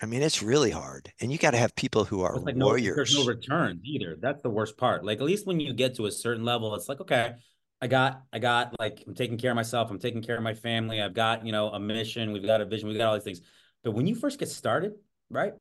[0.00, 1.12] I mean, it's really hard.
[1.20, 3.26] And you got to have people who are like no, there's no warriors.
[3.26, 4.16] returns either.
[4.18, 5.04] That's the worst part.
[5.04, 7.34] Like at least when you get to a certain level, it's like, okay,
[7.82, 9.90] I got, I got like I'm taking care of myself.
[9.90, 11.00] I'm taking care of my family.
[11.00, 12.32] I've got, you know, a mission.
[12.32, 12.88] We've got a vision.
[12.88, 13.40] We've got all these things.
[13.82, 14.92] But when you first get started,
[15.30, 15.54] right,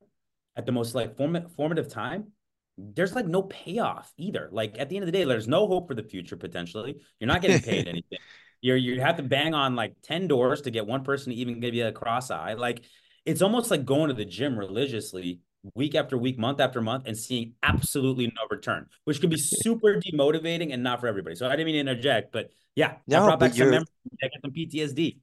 [0.55, 2.31] at the most like form formative time,
[2.77, 4.49] there's like no payoff either.
[4.51, 6.97] Like at the end of the day, there's no hope for the future potentially.
[7.19, 8.19] You're not getting paid anything.
[8.61, 11.59] You're you have to bang on like 10 doors to get one person to even
[11.59, 12.53] give you a cross eye.
[12.53, 12.83] Like
[13.25, 15.39] it's almost like going to the gym religiously
[15.75, 19.99] week after week, month after month, and seeing absolutely no return, which can be super
[19.99, 21.35] demotivating and not for everybody.
[21.35, 23.87] So I didn't mean to interject, but yeah, No, I brought back some memories.
[24.23, 25.19] I got some PTSD.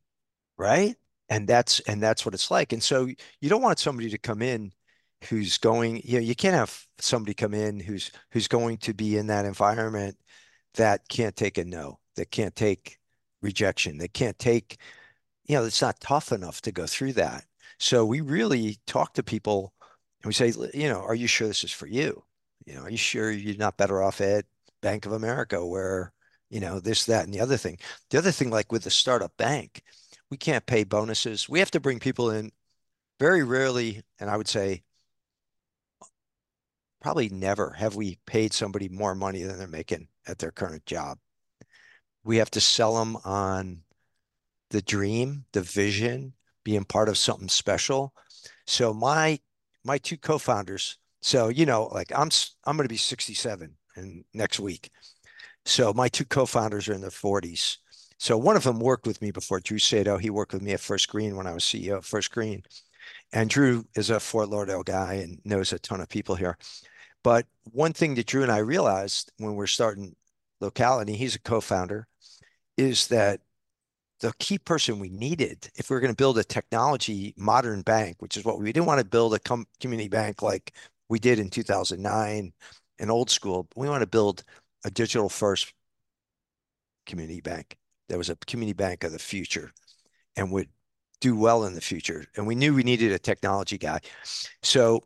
[0.56, 0.94] right?
[1.28, 2.72] And that's and that's what it's like.
[2.72, 3.06] And so
[3.40, 4.72] you don't want somebody to come in
[5.28, 9.16] who's going, you know, you can't have somebody come in who's who's going to be
[9.16, 10.16] in that environment
[10.74, 12.98] that can't take a no, that can't take
[13.42, 14.78] rejection, that can't take,
[15.46, 17.44] you know, it's not tough enough to go through that.
[17.78, 19.72] So we really talk to people
[20.26, 22.22] we say, you know, are you sure this is for you?
[22.64, 24.44] You know, are you sure you're not better off at
[24.82, 26.12] Bank of America where,
[26.50, 27.78] you know, this, that, and the other thing.
[28.10, 29.82] The other thing, like with the startup bank,
[30.30, 31.48] we can't pay bonuses.
[31.48, 32.50] We have to bring people in
[33.18, 34.82] very rarely, and I would say
[37.00, 41.18] probably never have we paid somebody more money than they're making at their current job.
[42.24, 43.82] We have to sell them on
[44.70, 46.34] the dream, the vision,
[46.64, 48.12] being part of something special.
[48.66, 49.38] So my
[49.86, 52.30] my two co-founders, so you know, like I'm
[52.64, 54.90] I'm going to be 67 in next week.
[55.64, 57.78] So my two co-founders are in their 40s.
[58.18, 60.16] So one of them worked with me before, Drew Sato.
[60.16, 62.62] He worked with me at First Green when I was CEO of First Green.
[63.32, 66.56] And Drew is a Fort Lauderdale guy and knows a ton of people here.
[67.22, 70.14] But one thing that Drew and I realized when we're starting
[70.60, 72.06] locality, he's a co-founder,
[72.76, 73.40] is that
[74.20, 78.16] the key person we needed if we were going to build a technology modern bank,
[78.20, 80.72] which is what we didn't want to build a com- community bank like
[81.08, 82.52] we did in 2009,
[82.98, 83.68] an old school.
[83.76, 84.42] We want to build
[84.84, 85.72] a digital first
[87.04, 87.76] community bank
[88.08, 89.72] that was a community bank of the future
[90.36, 90.68] and would
[91.20, 92.24] do well in the future.
[92.36, 94.00] And we knew we needed a technology guy.
[94.62, 95.02] So,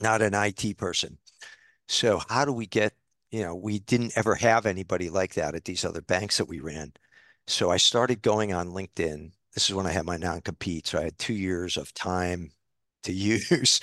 [0.00, 1.18] not an IT person.
[1.88, 2.94] So, how do we get,
[3.30, 6.60] you know, we didn't ever have anybody like that at these other banks that we
[6.60, 6.92] ran.
[7.48, 9.32] So, I started going on LinkedIn.
[9.54, 10.86] This is when I had my non compete.
[10.86, 12.52] So, I had two years of time
[13.04, 13.80] to use.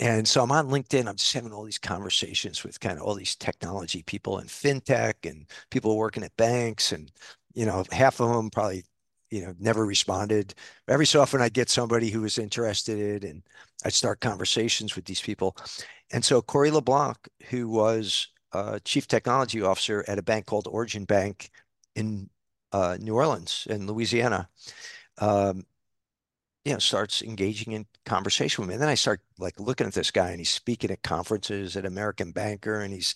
[0.00, 1.08] And so I'm on LinkedIn.
[1.08, 5.28] I'm just having all these conversations with kind of all these technology people and fintech
[5.28, 6.92] and people working at banks.
[6.92, 7.10] And,
[7.54, 8.84] you know, half of them probably
[9.30, 10.54] you know, never responded.
[10.88, 13.42] Every so often I'd get somebody who was interested and
[13.84, 15.56] I'd start conversations with these people.
[16.12, 17.16] And so Corey LeBlanc,
[17.48, 21.50] who was uh, chief technology officer at a bank called Origin Bank
[21.94, 22.30] in
[22.72, 24.48] uh, New Orleans in Louisiana,
[25.18, 25.64] um,
[26.64, 28.74] you know, starts engaging in conversation with me.
[28.74, 31.86] And then I start like looking at this guy and he's speaking at conferences at
[31.86, 33.14] American Banker and he's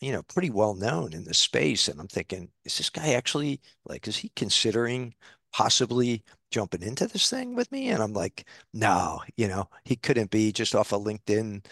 [0.00, 1.88] you know, pretty well known in the space.
[1.88, 5.14] And I'm thinking, is this guy actually like, is he considering
[5.52, 7.88] possibly jumping into this thing with me?
[7.88, 11.64] And I'm like, no, you know, he couldn't be just off a LinkedIn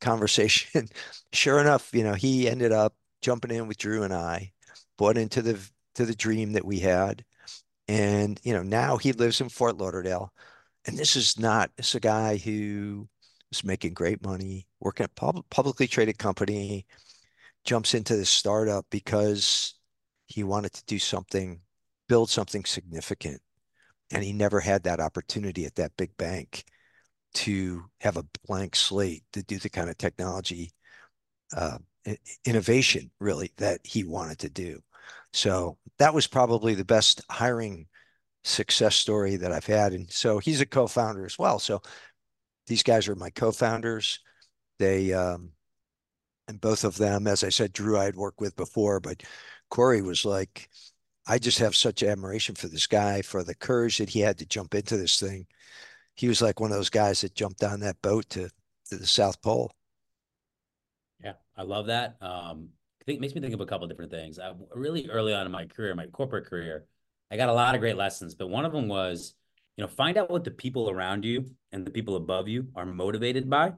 [0.00, 0.88] conversation.
[1.32, 4.52] sure enough, you know, he ended up jumping in with Drew and I,
[4.98, 5.58] bought into the
[5.98, 7.24] to the dream that we had.
[7.88, 10.32] And, you know, now he lives in Fort Lauderdale.
[10.86, 13.08] And this is not, is a guy who
[13.50, 16.86] is making great money, working at pub, publicly traded company,
[17.64, 19.74] jumps into this startup because
[20.26, 21.60] he wanted to do something,
[22.08, 23.40] build something significant.
[24.12, 26.62] And he never had that opportunity at that big bank
[27.34, 30.70] to have a blank slate to do the kind of technology
[31.56, 31.78] uh,
[32.44, 34.80] innovation, really, that he wanted to do.
[35.32, 37.86] So that was probably the best hiring
[38.44, 39.92] success story that I've had.
[39.92, 41.58] And so he's a co founder as well.
[41.58, 41.82] So
[42.66, 44.20] these guys are my co founders.
[44.78, 45.52] They, um,
[46.46, 49.22] and both of them, as I said, Drew I had worked with before, but
[49.70, 50.68] Corey was like,
[51.26, 54.46] I just have such admiration for this guy for the courage that he had to
[54.46, 55.46] jump into this thing.
[56.14, 58.48] He was like one of those guys that jumped on that boat to,
[58.88, 59.70] to the South Pole.
[61.22, 62.16] Yeah, I love that.
[62.22, 62.70] Um,
[63.08, 64.38] think makes me think of a couple of different things.
[64.38, 66.84] I, really early on in my career, my corporate career,
[67.30, 69.34] I got a lot of great lessons, but one of them was,
[69.76, 72.84] you know, find out what the people around you and the people above you are
[72.84, 73.72] motivated by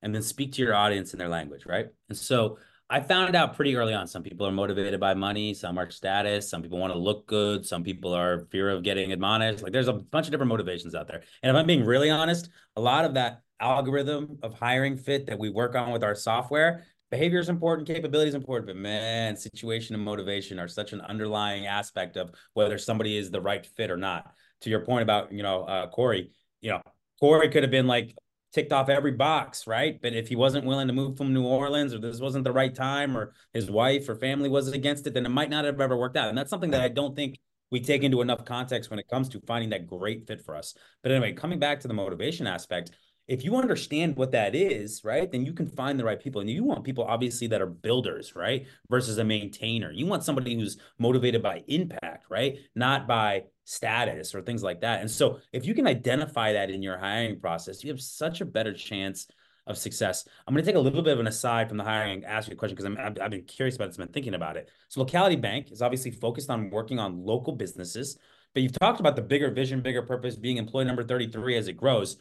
[0.00, 1.88] and then speak to your audience in their language, right?
[2.08, 2.58] And so
[2.88, 6.48] I found out pretty early on some people are motivated by money, some are status,
[6.48, 9.62] some people want to look good, some people are fear of getting admonished.
[9.62, 11.22] Like there's a bunch of different motivations out there.
[11.42, 15.38] And if I'm being really honest, a lot of that algorithm of hiring fit that
[15.38, 19.94] we work on with our software, behavior is important, capability is important, but man, situation
[19.94, 23.98] and motivation are such an underlying aspect of whether somebody is the right fit or
[23.98, 24.32] not.
[24.62, 26.30] To your point about, you know, uh, Corey,
[26.62, 26.80] you know,
[27.20, 28.16] Corey could have been like
[28.54, 30.00] ticked off every box, right?
[30.00, 32.74] But if he wasn't willing to move from New Orleans or this wasn't the right
[32.74, 35.96] time or his wife or family was against it, then it might not have ever
[35.96, 36.30] worked out.
[36.30, 37.38] And that's something that I don't think
[37.70, 40.74] we take into enough context when it comes to finding that great fit for us.
[41.02, 42.92] But anyway, coming back to the motivation aspect,
[43.28, 46.40] if you understand what that is, right, then you can find the right people.
[46.40, 49.92] And you want people, obviously, that are builders, right, versus a maintainer.
[49.92, 55.00] You want somebody who's motivated by impact, right, not by status or things like that.
[55.00, 58.44] And so, if you can identify that in your hiring process, you have such a
[58.44, 59.28] better chance
[59.68, 60.26] of success.
[60.46, 62.54] I'm going to take a little bit of an aside from the hiring, ask you
[62.54, 64.68] a question because I've, I've been curious about this, been thinking about it.
[64.88, 68.18] So, Locality Bank is obviously focused on working on local businesses,
[68.52, 71.74] but you've talked about the bigger vision, bigger purpose, being employee number 33 as it
[71.74, 72.16] grows.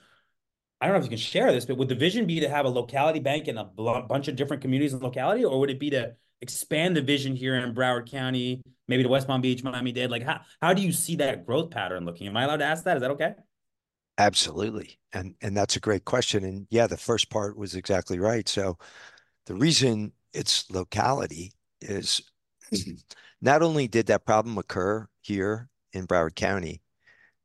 [0.82, 2.66] I don't know if you can share this, but would the vision be to have
[2.66, 5.92] a locality bank in a bunch of different communities and locality, or would it be
[5.92, 10.10] to expand the vision here in Broward County, maybe to West Palm Beach, Miami Dade?
[10.10, 12.28] Like, how how do you see that growth pattern looking?
[12.28, 12.98] Am I allowed to ask that?
[12.98, 13.36] Is that okay?
[14.18, 16.44] Absolutely, and and that's a great question.
[16.44, 18.50] And yeah, the first part was exactly right.
[18.50, 18.80] So
[19.46, 22.22] the reason it's locality is
[23.42, 26.82] not only did that problem occur here in Broward County,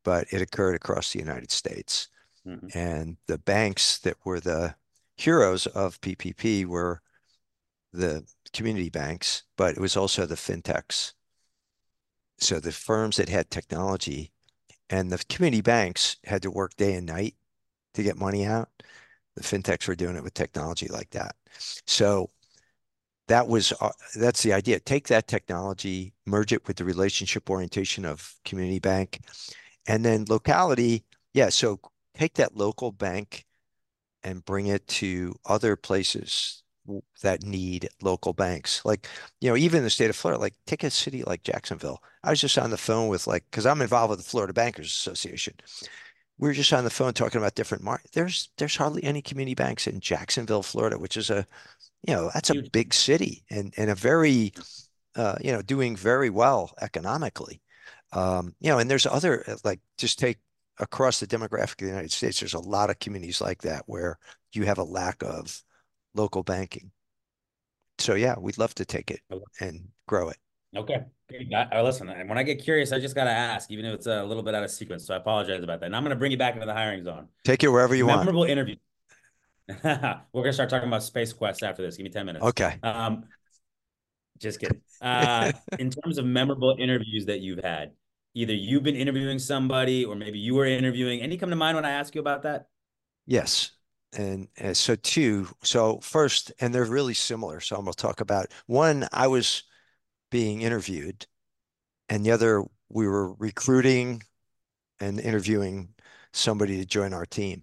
[0.05, 2.09] but it occurred across the United States.
[2.47, 2.79] Mm-hmm.
[2.79, 4.77] And the banks that were the
[5.17, 7.01] heroes of PPP were
[7.93, 11.13] the community banks, but it was also the fintechs.
[12.39, 14.33] So the firms that had technology
[14.91, 17.35] and the community banks had to work day and night
[17.95, 18.69] to get money out.
[19.35, 21.35] The fintechs were doing it with technology like that.
[21.87, 22.31] So
[23.29, 24.81] that was uh, that's the idea.
[24.81, 29.21] Take that technology, merge it with the relationship orientation of community bank,
[29.87, 31.05] and then locality.
[31.35, 31.81] Yeah, so
[32.19, 33.45] take that local bank
[34.23, 36.63] and bring it to other places
[37.23, 38.85] that need local banks.
[38.85, 39.09] Like,
[39.41, 42.03] you know, even in the state of Florida, like take a city like Jacksonville.
[42.23, 44.87] I was just on the phone with like, because I'm involved with the Florida Bankers
[44.87, 45.55] Association.
[46.39, 48.11] We were just on the phone talking about different markets.
[48.13, 51.47] There's there's hardly any community banks in Jacksonville, Florida, which is a,
[52.07, 54.53] you know, that's a big city and and a very,
[55.15, 57.63] uh, you know, doing very well economically.
[58.13, 60.39] Um, you know, and there's other like just take
[60.79, 62.41] across the demographic of the United States.
[62.41, 64.19] There's a lot of communities like that where
[64.53, 65.63] you have a lack of
[66.15, 66.91] local banking.
[67.99, 69.21] So yeah, we'd love to take it
[69.61, 70.37] and grow it.
[70.77, 71.01] Okay.
[71.55, 74.23] I, listen, when I get curious, I just got to ask, even if it's a
[74.23, 75.07] little bit out of sequence.
[75.07, 75.87] So I apologize about that.
[75.87, 77.29] And I'm going to bring you back into the hiring zone.
[77.45, 78.49] Take it wherever you Memorable want.
[78.49, 78.77] Memorable interview.
[80.33, 81.97] We're going to start talking about Space Quest after this.
[81.97, 82.45] Give me 10 minutes.
[82.45, 82.79] Okay.
[82.83, 83.25] Um,
[84.39, 84.81] just kidding.
[85.01, 87.93] Uh, in terms of memorable interviews that you've had,
[88.37, 91.21] either you've been interviewing somebody or maybe you were interviewing.
[91.21, 92.69] Any come to mind when I ask you about that?
[93.27, 93.73] Yes
[94.17, 98.21] and, and so two so first and they're really similar so i'm going to talk
[98.21, 99.65] about one i was
[100.31, 101.27] being interviewed
[102.09, 104.23] and the other we were recruiting
[105.01, 105.89] and interviewing
[106.33, 107.63] somebody to join our team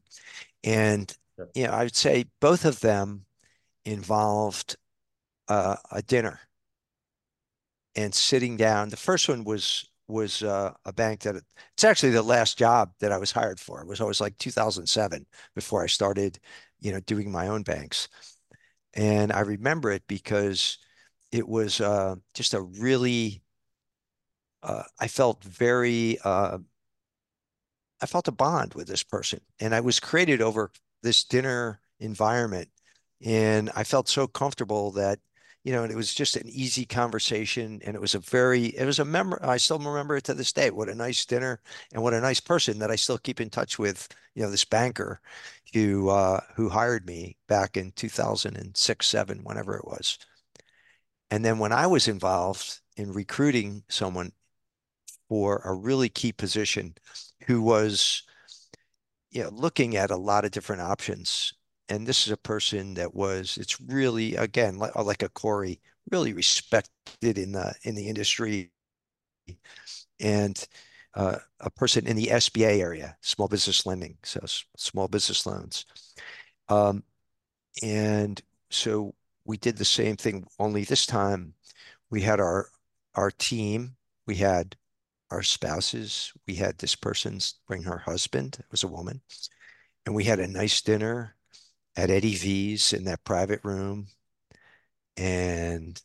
[0.64, 1.50] and sure.
[1.56, 3.26] you know i would say both of them
[3.86, 4.76] involved
[5.50, 6.40] uh, a dinner
[7.96, 12.22] and sitting down the first one was was uh, a bank that it's actually the
[12.22, 13.82] last job that I was hired for.
[13.82, 16.40] It was always like 2007 before I started,
[16.80, 18.10] you know, doing my own banks.
[18.94, 20.78] And I remember it because
[21.32, 23.42] it was uh, just a really,
[24.62, 26.60] uh, I felt very, uh,
[28.02, 29.40] I felt a bond with this person.
[29.60, 32.70] And I was created over this dinner environment.
[33.26, 35.20] And I felt so comfortable that
[35.64, 37.82] you know, and it was just an easy conversation.
[37.86, 39.40] And it was a very, it was a memory.
[39.42, 40.72] I still remember it to this day.
[40.72, 41.62] What a nice dinner
[41.94, 44.66] and what a nice person that I still keep in touch with, you know, this
[44.66, 45.22] banker
[45.74, 50.18] who, uh, who hired me back in 2006, seven, whenever it was.
[51.32, 54.34] And then when I was involved in recruiting someone
[55.30, 56.96] for a really key position
[57.48, 58.24] who was,
[59.32, 61.54] you know, looking at a lot of different options
[61.94, 65.80] and this is a person that was it's really again like, like a Corey
[66.12, 68.72] really respected in the in the industry.
[70.20, 70.68] And
[71.16, 74.40] uh, a person in the SBA area small business lending so
[74.78, 75.86] small business loans.
[76.70, 77.04] Um,
[77.84, 79.14] and so
[79.46, 81.54] we did the same thing only this time
[82.10, 82.70] we had our
[83.16, 84.76] our team we had
[85.32, 89.22] our spouses we had this person's bring her husband it was a woman
[90.06, 91.36] and we had a nice dinner
[91.96, 94.08] at Eddie V's in that private room.
[95.18, 96.02] And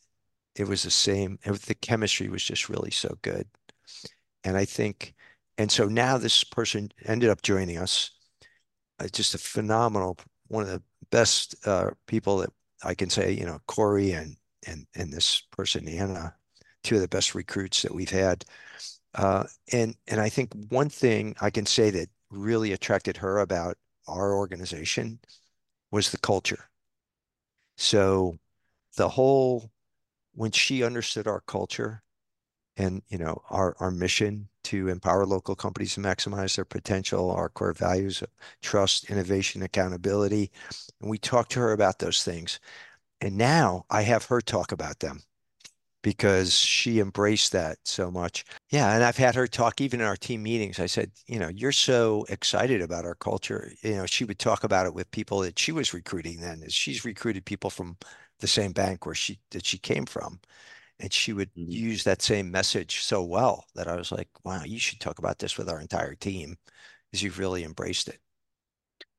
[0.55, 1.39] it was the same.
[1.45, 3.47] the chemistry was just really so good.
[4.45, 5.15] And I think,
[5.57, 8.11] and so now this person ended up joining us.
[9.01, 12.51] Uh, just a phenomenal, one of the best uh, people that
[12.83, 16.35] I can say, you know, Corey and and and this person Anna,
[16.83, 18.45] two of the best recruits that we've had.
[19.15, 23.77] Uh, and and I think one thing I can say that really attracted her about
[24.07, 25.21] our organization
[25.91, 26.71] was the culture.
[27.77, 28.39] So
[28.97, 29.71] the whole
[30.35, 32.03] when she understood our culture
[32.77, 37.49] and you know our our mission to empower local companies to maximize their potential, our
[37.49, 38.29] core values of
[38.63, 40.51] trust, innovation, accountability,
[41.01, 42.61] and we talked to her about those things.
[43.21, 45.23] And now I have her talk about them
[46.03, 48.45] because she embraced that so much.
[48.71, 50.79] Yeah, and I've had her talk even in our team meetings.
[50.79, 53.73] I said, you know, you're so excited about our culture.
[53.83, 56.63] You know, she would talk about it with people that she was recruiting then.
[56.65, 57.97] As she's recruited people from
[58.41, 60.41] the same bank where she that she came from.
[61.01, 61.71] And she would mm-hmm.
[61.71, 65.39] use that same message so well that I was like, wow, you should talk about
[65.39, 66.57] this with our entire team
[67.11, 68.19] because you've really embraced it.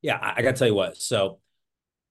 [0.02, 0.98] Yeah, I, I gotta tell you what.
[0.98, 1.40] So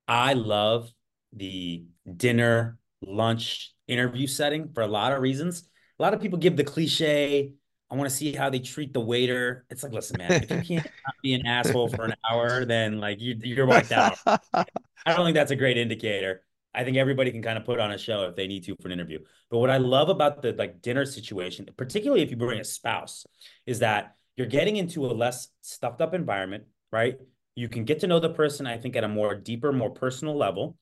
[0.07, 0.91] I love
[1.33, 1.85] the
[2.17, 5.65] dinner lunch interview setting for a lot of reasons.
[5.99, 7.55] A lot of people give the cliche,
[7.91, 9.65] I want to see how they treat the waiter.
[9.71, 10.87] It's like, listen, man, if you can't
[11.23, 14.19] be an asshole for an hour, then like you, you're wiped out.
[14.27, 14.67] I
[15.07, 16.43] don't think that's a great indicator.
[16.75, 18.89] I think everybody can kind of put on a show if they need to for
[18.89, 19.21] an interview.
[19.51, 23.25] But what I love about the like dinner situation, particularly if you bring a spouse,
[23.67, 27.19] is that you're getting into a less stuffed up environment, right?
[27.55, 30.37] You can get to know the person, I think, at a more deeper, more personal
[30.37, 30.77] level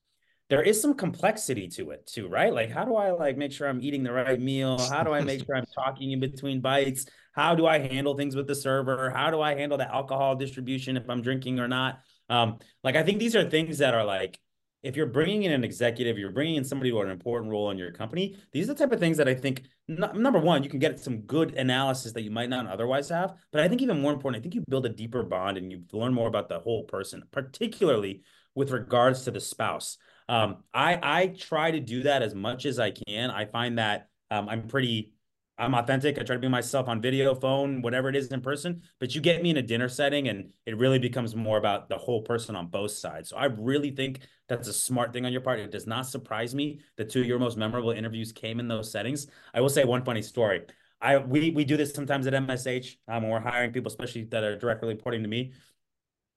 [0.48, 2.52] there is some complexity to it too, right?
[2.52, 4.78] Like, how do I like make sure I'm eating the right meal?
[4.78, 7.06] How do I make sure I'm talking in between bites?
[7.32, 9.10] How do I handle things with the server?
[9.10, 12.00] How do I handle the alcohol distribution if I'm drinking or not?
[12.28, 14.38] Um, like I think these are things that are like
[14.86, 17.72] if you're bringing in an executive, you're bringing in somebody who had an important role
[17.72, 18.36] in your company.
[18.52, 21.22] These are the type of things that I think number one, you can get some
[21.22, 23.34] good analysis that you might not otherwise have.
[23.50, 25.82] But I think even more important, I think you build a deeper bond and you
[25.92, 28.22] learn more about the whole person, particularly
[28.54, 29.98] with regards to the spouse.
[30.28, 33.30] Um, I I try to do that as much as I can.
[33.30, 35.12] I find that um, I'm pretty
[35.58, 36.18] I'm authentic.
[36.18, 38.82] I try to be myself on video, phone, whatever it is in person.
[39.00, 41.96] But you get me in a dinner setting, and it really becomes more about the
[41.96, 43.30] whole person on both sides.
[43.30, 45.58] So I really think that's a smart thing on your part.
[45.58, 48.92] It does not surprise me that two of your most memorable interviews came in those
[48.92, 49.28] settings.
[49.54, 50.62] I will say one funny story.
[51.00, 54.44] I we we do this sometimes at MSH um, when we're hiring people, especially that
[54.44, 55.52] are directly reporting to me.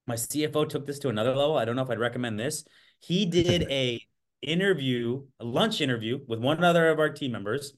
[0.08, 1.58] My CFO took this to another level.
[1.58, 2.66] I don't know if I'd recommend this.
[3.00, 4.02] He did a
[4.42, 7.74] interview, a lunch interview with one other of our team members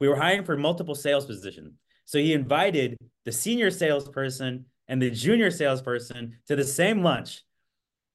[0.00, 1.74] we were hiring for multiple sales positions.
[2.06, 7.42] So he invited the senior salesperson and the junior salesperson to the same lunch.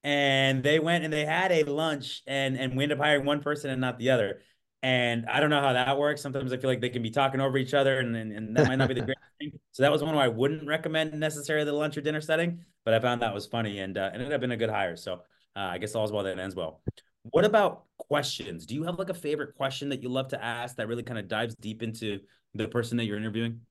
[0.03, 3.41] And they went and they had a lunch and, and we ended up hiring one
[3.41, 4.41] person and not the other.
[4.83, 6.21] And I don't know how that works.
[6.21, 8.67] Sometimes I feel like they can be talking over each other and, and, and that
[8.67, 9.51] might not be the great thing.
[9.71, 12.93] So that was one where I wouldn't recommend necessarily the lunch or dinner setting, but
[12.93, 14.95] I found that was funny and uh, ended up being a good hire.
[14.95, 15.21] So
[15.55, 16.81] uh, I guess all's well that ends well.
[17.23, 18.65] What about questions?
[18.65, 21.17] Do you have like a favorite question that you love to ask that really kind
[21.17, 22.19] of dives deep into
[22.53, 23.61] the person that you're interviewing?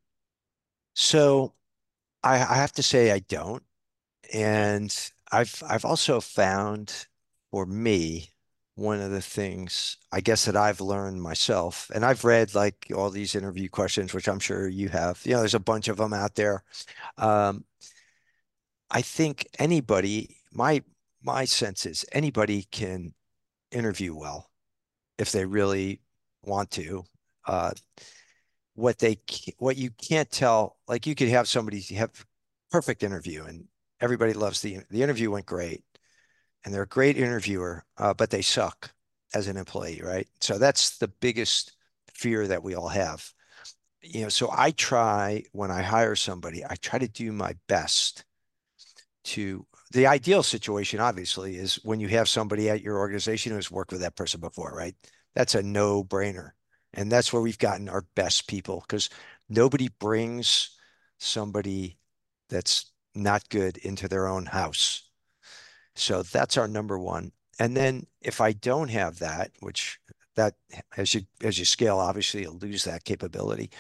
[0.95, 1.55] So
[2.23, 3.63] I, I have to say I don't.
[4.33, 4.95] And
[5.31, 7.07] I've I've also found
[7.51, 8.31] for me
[8.77, 13.11] one of the things I guess that I've learned myself, and I've read like all
[13.11, 15.21] these interview questions, which I'm sure you have.
[15.25, 16.65] You know, there's a bunch of them out there.
[17.19, 17.65] Um,
[18.91, 20.83] I think anybody, my
[21.25, 23.15] my sense is anybody can
[23.71, 24.51] interview well
[25.19, 26.01] if they really
[26.45, 27.05] want to.
[27.47, 27.73] Uh,
[28.75, 29.19] what they
[29.59, 32.11] what you can't tell, like you could have somebody have
[32.71, 33.65] perfect interview and
[34.01, 35.85] everybody loves the the interview went great
[36.65, 38.91] and they're a great interviewer, uh, but they suck
[39.35, 40.27] as an employee, right?
[40.41, 41.73] So that's the biggest
[42.15, 43.29] fear that we all have.
[44.03, 48.25] You know, so I try when I hire somebody, I try to do my best
[49.25, 53.93] to the ideal situation, obviously, is when you have somebody at your organization who's worked
[53.93, 54.95] with that person before, right?
[55.37, 56.51] That's a no brainer.
[56.95, 59.09] And that's where we've gotten our best people because
[59.49, 60.77] nobody brings
[61.19, 61.97] somebody
[62.49, 65.09] that's not good into their own house.
[65.95, 67.31] So that's our number one.
[67.61, 70.01] And then if I don't have that, which
[70.35, 70.55] that
[70.97, 73.71] as you as you scale, obviously you'll lose that capability.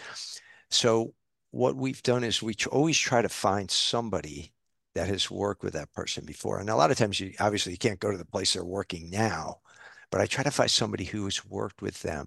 [0.70, 1.14] So
[1.50, 4.52] what we've done is we always try to find somebody
[4.94, 6.60] that has worked with that person before.
[6.60, 9.10] And a lot of times you obviously you can't go to the place they're working
[9.10, 9.58] now,
[10.10, 12.26] but I try to find somebody who's worked with them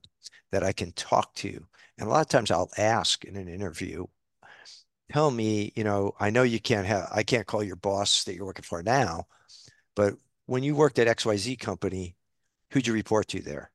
[0.51, 1.65] that I can talk to.
[1.97, 4.05] And a lot of times I'll ask in an interview,
[5.11, 8.36] tell me, you know, I know you can't have I can't call your boss that
[8.36, 9.28] you're working for now,
[9.95, 10.15] but
[10.45, 12.15] when you worked at XYZ company,
[12.72, 13.72] who'd you report to there?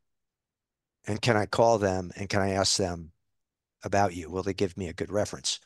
[1.06, 3.12] And can I call them and can I ask them
[3.82, 4.30] about you?
[4.30, 5.58] Will they give me a good reference?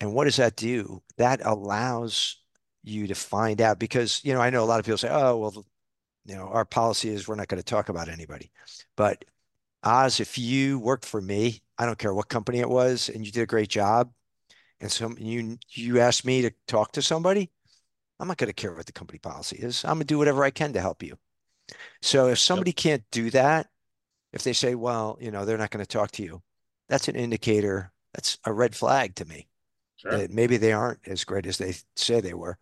[0.00, 1.02] And what does that do?
[1.18, 2.38] That allows
[2.82, 5.36] you to find out because, you know, I know a lot of people say, oh,
[5.36, 5.66] well,
[6.24, 8.50] you know, our policy is we're not going to talk about anybody.
[8.96, 9.24] But
[9.82, 13.32] Oz, if you worked for me, I don't care what company it was, and you
[13.32, 14.12] did a great job,
[14.80, 17.50] and so you you asked me to talk to somebody,
[18.18, 19.84] I'm not going to care what the company policy is.
[19.84, 21.16] I'm going to do whatever I can to help you.
[22.02, 22.76] So if somebody yep.
[22.76, 23.68] can't do that,
[24.32, 26.42] if they say, well, you know, they're not going to talk to you,
[26.88, 27.92] that's an indicator.
[28.12, 29.48] That's a red flag to me.
[30.00, 30.26] Sure.
[30.30, 32.56] maybe they aren't as great as they say they were.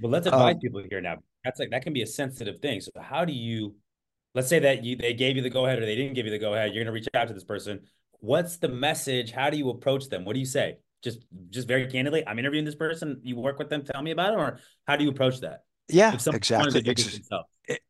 [0.00, 1.16] But let's advise um, people here now.
[1.44, 2.80] That's like that can be a sensitive thing.
[2.80, 3.74] So how do you
[4.34, 6.30] let's say that you they gave you the go ahead or they didn't give you
[6.30, 7.80] the go ahead, you're gonna reach out to this person.
[8.20, 9.32] What's the message?
[9.32, 10.24] How do you approach them?
[10.24, 10.78] What do you say?
[11.02, 14.34] Just just very candidly, I'm interviewing this person, you work with them, tell me about
[14.34, 15.64] it, or how do you approach that?
[15.88, 16.82] Yeah, exactly.
[16.86, 17.20] Ex-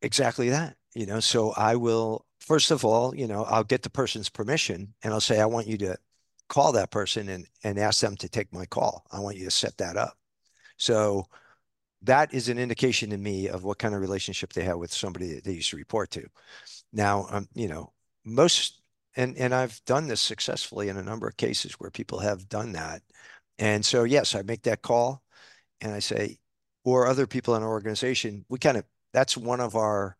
[0.02, 0.76] exactly that.
[0.94, 4.94] You know, so I will first of all, you know, I'll get the person's permission
[5.02, 5.96] and I'll say, I want you to
[6.48, 9.04] call that person and, and ask them to take my call.
[9.12, 10.14] I want you to set that up.
[10.76, 11.26] So
[12.02, 15.34] that is an indication to me of what kind of relationship they have with somebody
[15.34, 16.26] that they used to report to.
[16.92, 17.92] Now, um, you know,
[18.24, 18.80] most,
[19.16, 22.72] and, and I've done this successfully in a number of cases where people have done
[22.72, 23.02] that.
[23.58, 25.22] And so, yes, I make that call
[25.80, 26.38] and I say,
[26.84, 30.16] or other people in our organization, we kind of, that's one of our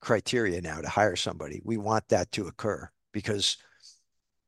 [0.00, 1.60] criteria now to hire somebody.
[1.64, 3.58] We want that to occur because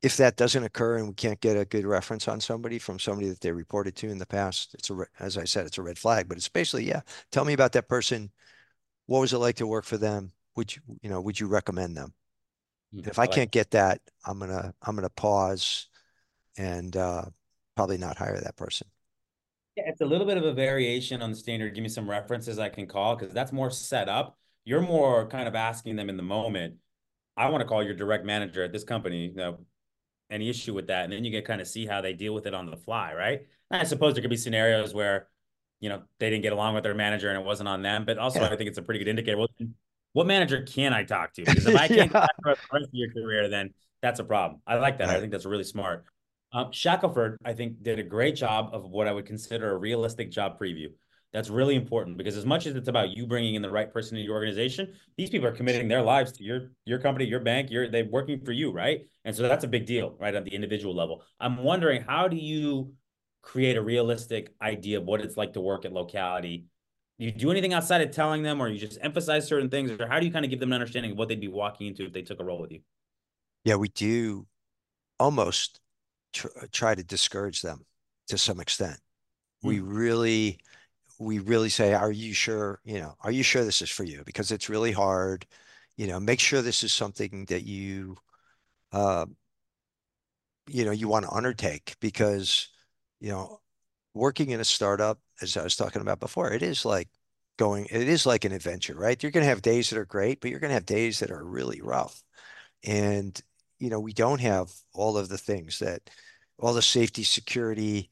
[0.02, 3.28] if that doesn't occur and we can't get a good reference on somebody from somebody
[3.28, 5.98] that they reported to in the past, it's a, as I said, it's a red
[5.98, 8.30] flag, but it's basically, yeah, tell me about that person.
[9.06, 10.32] What was it like to work for them?
[10.56, 12.14] Would you, you know, would you recommend them?
[12.94, 13.08] Mm-hmm.
[13.08, 15.88] If I can't get that, I'm going to, I'm going to pause
[16.58, 17.24] and uh,
[17.76, 18.88] probably not hire that person.
[19.76, 21.74] Yeah, it's a little bit of a variation on the standard.
[21.74, 25.48] Give me some references I can call because that's more set up You're more kind
[25.48, 26.76] of asking them in the moment.
[27.36, 29.28] I want to call your direct manager at this company.
[29.28, 29.58] You know,
[30.32, 32.46] any issue with that, and then you get kind of see how they deal with
[32.46, 33.46] it on the fly, right?
[33.70, 35.28] And I suppose there could be scenarios where,
[35.80, 38.04] you know, they didn't get along with their manager and it wasn't on them.
[38.04, 38.50] But also, yeah.
[38.50, 39.38] I think it's a pretty good indicator.
[39.38, 39.48] Well,
[40.12, 41.44] what manager can I talk to?
[41.44, 42.26] Because if I can't yeah.
[42.42, 44.60] the rest of your career, then that's a problem.
[44.66, 45.08] I like that.
[45.08, 45.16] Right.
[45.16, 46.04] I think that's really smart.
[46.52, 50.30] Um, Shackelford, I think, did a great job of what I would consider a realistic
[50.30, 50.88] job preview.
[51.32, 54.18] That's really important because as much as it's about you bringing in the right person
[54.18, 57.70] in your organization, these people are committing their lives to your your company, your bank.
[57.70, 59.06] You're they're working for you, right?
[59.24, 61.22] And so that's a big deal, right, at the individual level.
[61.40, 62.92] I'm wondering how do you
[63.40, 66.66] create a realistic idea of what it's like to work at locality?
[67.18, 70.06] Do you do anything outside of telling them, or you just emphasize certain things, or
[70.06, 72.04] how do you kind of give them an understanding of what they'd be walking into
[72.04, 72.80] if they took a role with you?
[73.64, 74.46] Yeah, we do
[75.18, 75.80] almost
[76.32, 77.84] tr- try to discourage them
[78.28, 78.94] to some extent.
[78.94, 79.68] Mm-hmm.
[79.68, 80.58] We really
[81.22, 84.22] we really say, are you sure, you know, are you sure this is for you?
[84.26, 85.46] Because it's really hard,
[85.96, 88.16] you know, make sure this is something that you,
[88.92, 89.26] uh,
[90.68, 92.68] you know, you want to undertake because,
[93.20, 93.60] you know,
[94.14, 97.08] working in a startup, as I was talking about before, it is like
[97.56, 99.20] going, it is like an adventure, right?
[99.22, 101.30] You're going to have days that are great, but you're going to have days that
[101.30, 102.22] are really rough.
[102.84, 103.40] And,
[103.78, 106.10] you know, we don't have all of the things that,
[106.58, 108.10] all the safety, security,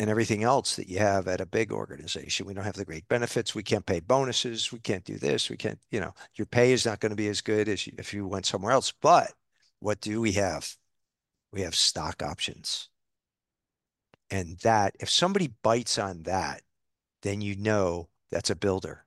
[0.00, 2.46] and everything else that you have at a big organization.
[2.46, 3.54] We don't have the great benefits.
[3.54, 4.72] We can't pay bonuses.
[4.72, 5.50] We can't do this.
[5.50, 7.92] We can't, you know, your pay is not going to be as good as you,
[7.98, 8.94] if you went somewhere else.
[9.02, 9.34] But
[9.78, 10.74] what do we have?
[11.52, 12.88] We have stock options.
[14.30, 16.62] And that, if somebody bites on that,
[17.20, 19.04] then you know that's a builder,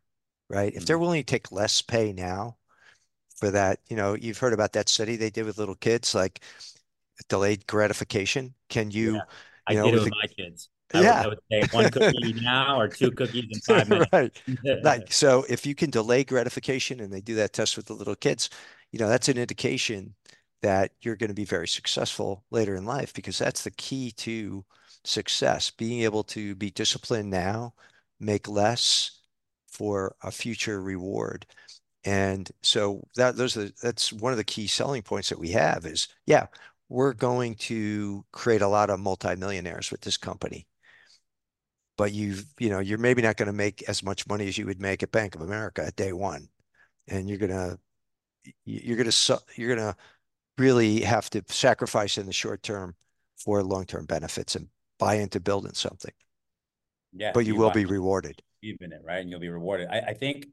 [0.47, 0.69] right?
[0.69, 0.77] Mm-hmm.
[0.77, 1.01] If they're mm-hmm.
[1.01, 2.57] willing to take less pay now
[3.37, 6.43] for that, you know, you've heard about that study they did with little kids, like
[7.29, 8.53] delayed gratification.
[8.69, 9.21] Can you, yeah,
[9.65, 10.69] I you know, did it with my kids.
[10.93, 11.25] I yeah.
[11.25, 14.11] Would, I would say one cookie now or two cookies in five minutes.
[14.11, 14.39] right.
[14.83, 15.13] right.
[15.13, 18.49] So if you can delay gratification and they do that test with the little kids,
[18.91, 20.13] you know, that's an indication
[20.61, 24.63] that you're going to be very successful later in life because that's the key to
[25.03, 27.73] success, being able to be disciplined now,
[28.19, 29.19] make less
[29.67, 31.45] for a future reward.
[32.05, 35.85] And so that those are that's one of the key selling points that we have
[35.85, 36.47] is yeah,
[36.89, 40.67] we're going to create a lot of multimillionaires with this company
[41.97, 44.65] but you've you know you're maybe not going to make as much money as you
[44.65, 46.47] would make at Bank of America at day one,
[47.07, 47.77] and you're gonna
[48.65, 49.95] you're gonna you're gonna
[50.57, 52.95] really have to sacrifice in the short term
[53.37, 54.67] for long term benefits and
[54.99, 56.13] buy into building something.
[57.11, 58.41] Yeah, but you, you will be rewarded.
[58.61, 59.87] Even it right, and you'll be rewarded.
[59.89, 60.47] I, I think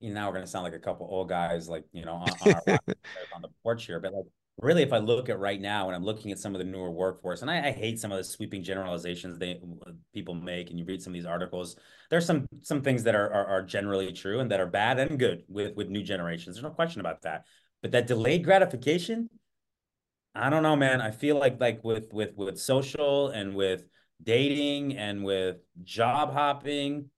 [0.00, 2.28] you know, now we're gonna sound like a couple old guys, like you know, on,
[2.40, 2.78] on,
[3.34, 4.24] on the porch here, but like
[4.58, 6.90] really, if I look at right now and I'm looking at some of the newer
[6.90, 9.60] workforce, and I, I, hate some of the sweeping generalizations they
[10.14, 11.76] people make, and you read some of these articles,
[12.10, 15.18] there's some some things that are, are, are generally true and that are bad and
[15.18, 16.56] good with with new generations.
[16.56, 17.44] There's no question about that.
[17.82, 19.28] But that delayed gratification,
[20.34, 21.00] I don't know, man.
[21.00, 23.84] I feel like like with with with social and with
[24.22, 27.10] dating and with job hopping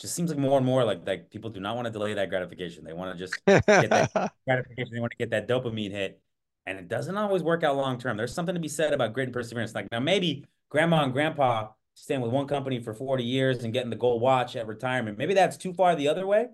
[0.00, 2.28] just seems like more and more like like people do not want to delay that
[2.28, 2.84] gratification.
[2.84, 4.94] They want to just get that gratification.
[4.94, 6.21] They want to get that dopamine hit
[6.66, 8.16] and it doesn't always work out long term.
[8.16, 9.74] There's something to be said about grit and perseverance.
[9.74, 13.90] Like now, maybe grandma and grandpa staying with one company for 40 years and getting
[13.90, 15.18] the gold watch at retirement.
[15.18, 16.46] Maybe that's too far the other way.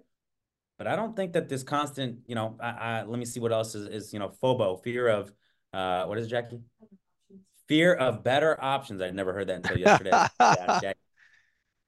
[0.79, 3.53] But I don't think that this constant, you know, I, I, let me see what
[3.53, 5.33] else is, is, you know, FOBO, fear of,
[5.73, 6.61] uh, what is it, Jackie?
[7.67, 9.03] Fear of better options.
[9.03, 10.11] I'd never heard that until yesterday.
[10.41, 10.93] yeah,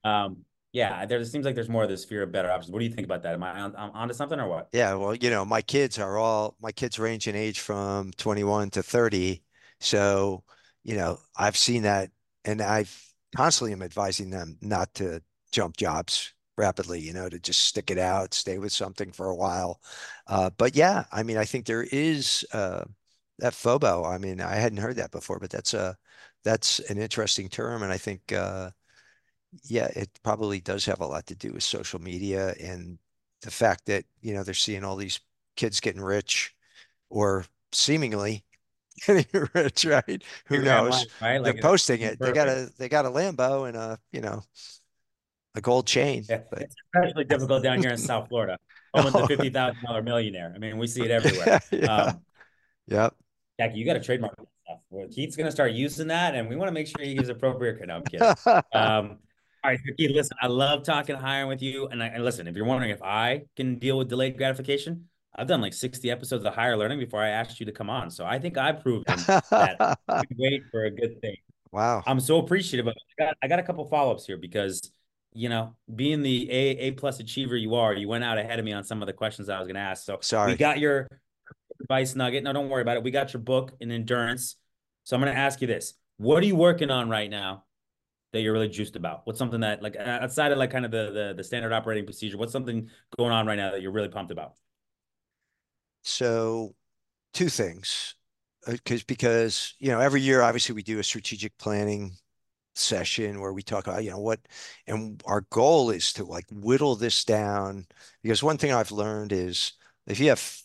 [0.02, 2.72] um, yeah, there seems like there's more of this fear of better options.
[2.72, 3.34] What do you think about that?
[3.34, 4.68] Am I on, onto something or what?
[4.72, 8.70] Yeah, well, you know, my kids are all my kids range in age from 21
[8.70, 9.42] to 30.
[9.80, 10.44] So,
[10.84, 12.10] you know, I've seen that
[12.44, 12.96] and I've
[13.34, 17.98] constantly am advising them not to jump jobs rapidly, you know, to just stick it
[17.98, 19.80] out, stay with something for a while.
[20.26, 22.84] Uh, but yeah, I mean, I think there is uh,
[23.38, 24.04] that FOBO.
[24.06, 25.96] I mean, I hadn't heard that before, but that's a
[26.44, 28.70] that's an interesting term, and I think uh,
[29.64, 32.98] yeah, it probably does have a lot to do with social media and
[33.42, 35.20] the fact that, you know, they're seeing all these
[35.56, 36.54] kids getting rich
[37.08, 38.44] or seemingly
[39.06, 40.22] getting rich, right?
[40.46, 41.06] Who knows?
[41.20, 41.38] right?
[41.38, 42.18] Like they're posting it.
[42.18, 44.42] They got a they got a Lambo and a, you know,
[45.54, 46.24] a gold chain.
[46.28, 46.62] Yeah, but...
[46.62, 48.58] It's especially difficult down here in South Florida.
[48.94, 50.52] Home of the fifty thousand dollar millionaire.
[50.54, 51.60] I mean, we see it everywhere.
[51.70, 51.96] yeah.
[51.96, 52.20] Um,
[52.86, 53.14] yep.
[53.58, 54.78] Jackie, you got to trademark that stuff.
[54.90, 57.28] Well, Keith's going to start using that, and we want to make sure he gives
[57.28, 57.78] appropriate.
[57.86, 58.62] No, I'm kidding.
[58.72, 59.18] Um,
[59.62, 61.86] all right, Vicky, listen, I love talking hiring with you.
[61.88, 65.46] And, I, and listen, if you're wondering if I can deal with delayed gratification, I've
[65.46, 68.10] done like 60 episodes of Hire Learning before I asked you to come on.
[68.10, 69.98] So I think I've proven that
[70.36, 71.36] wait for a good thing.
[71.72, 72.02] Wow.
[72.06, 73.02] I'm so appreciative of it.
[73.18, 74.80] I got, I got a couple follow-ups here because
[75.32, 78.64] you know, being the A A plus achiever you are, you went out ahead of
[78.64, 80.04] me on some of the questions I was going to ask.
[80.04, 80.52] So Sorry.
[80.52, 81.06] we got your
[81.80, 82.42] advice nugget.
[82.42, 83.04] No, don't worry about it.
[83.04, 84.56] We got your book in endurance.
[85.04, 87.64] So I'm going to ask you this: What are you working on right now
[88.32, 89.22] that you're really juiced about?
[89.24, 92.38] What's something that, like, outside of like kind of the the, the standard operating procedure,
[92.38, 94.54] what's something going on right now that you're really pumped about?
[96.02, 96.74] So,
[97.34, 98.14] two things,
[98.66, 102.16] uh, because because you know every year obviously we do a strategic planning
[102.74, 104.40] session where we talk about you know what
[104.86, 107.86] and our goal is to like whittle this down
[108.22, 109.72] because one thing I've learned is
[110.06, 110.56] if you have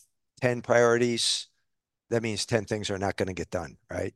[0.42, 1.48] 10 priorities
[2.10, 4.14] that means 10 things are not going to get done right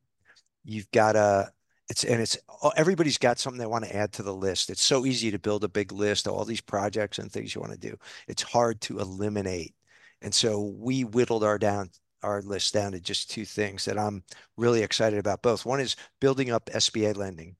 [0.63, 1.51] you've got to
[1.89, 2.37] it's and it's
[2.77, 4.69] everybody's got something they want to add to the list.
[4.69, 7.61] It's so easy to build a big list of all these projects and things you
[7.61, 7.97] want to do.
[8.27, 9.73] It's hard to eliminate.
[10.21, 11.89] And so we whittled our down
[12.21, 14.23] our list down to just two things that I'm
[14.57, 15.65] really excited about both.
[15.65, 17.55] One is building up SBA lending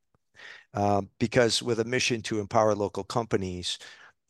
[0.74, 3.80] um, because with a mission to empower local companies,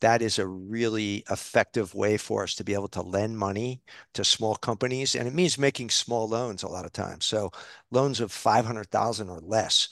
[0.00, 3.82] that is a really effective way for us to be able to lend money
[4.14, 5.14] to small companies.
[5.14, 7.26] And it means making small loans a lot of times.
[7.26, 7.50] So
[7.90, 9.88] loans of 500,000 or less.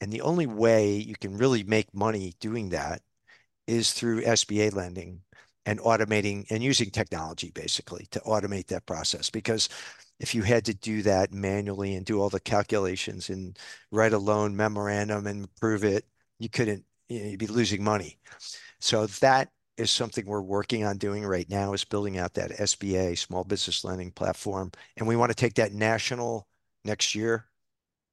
[0.00, 3.02] And the only way you can really make money doing that
[3.66, 5.22] is through SBA lending
[5.66, 9.68] and automating and using technology basically to automate that process because
[10.18, 13.58] if you had to do that manually and do all the calculations and
[13.90, 16.04] write a loan memorandum and prove it,
[16.38, 18.18] you couldn't, you know, you'd be losing money.
[18.80, 23.16] So that is something we're working on doing right now is building out that SBA
[23.18, 24.70] small business lending platform.
[24.96, 26.46] And we want to take that national
[26.84, 27.46] next year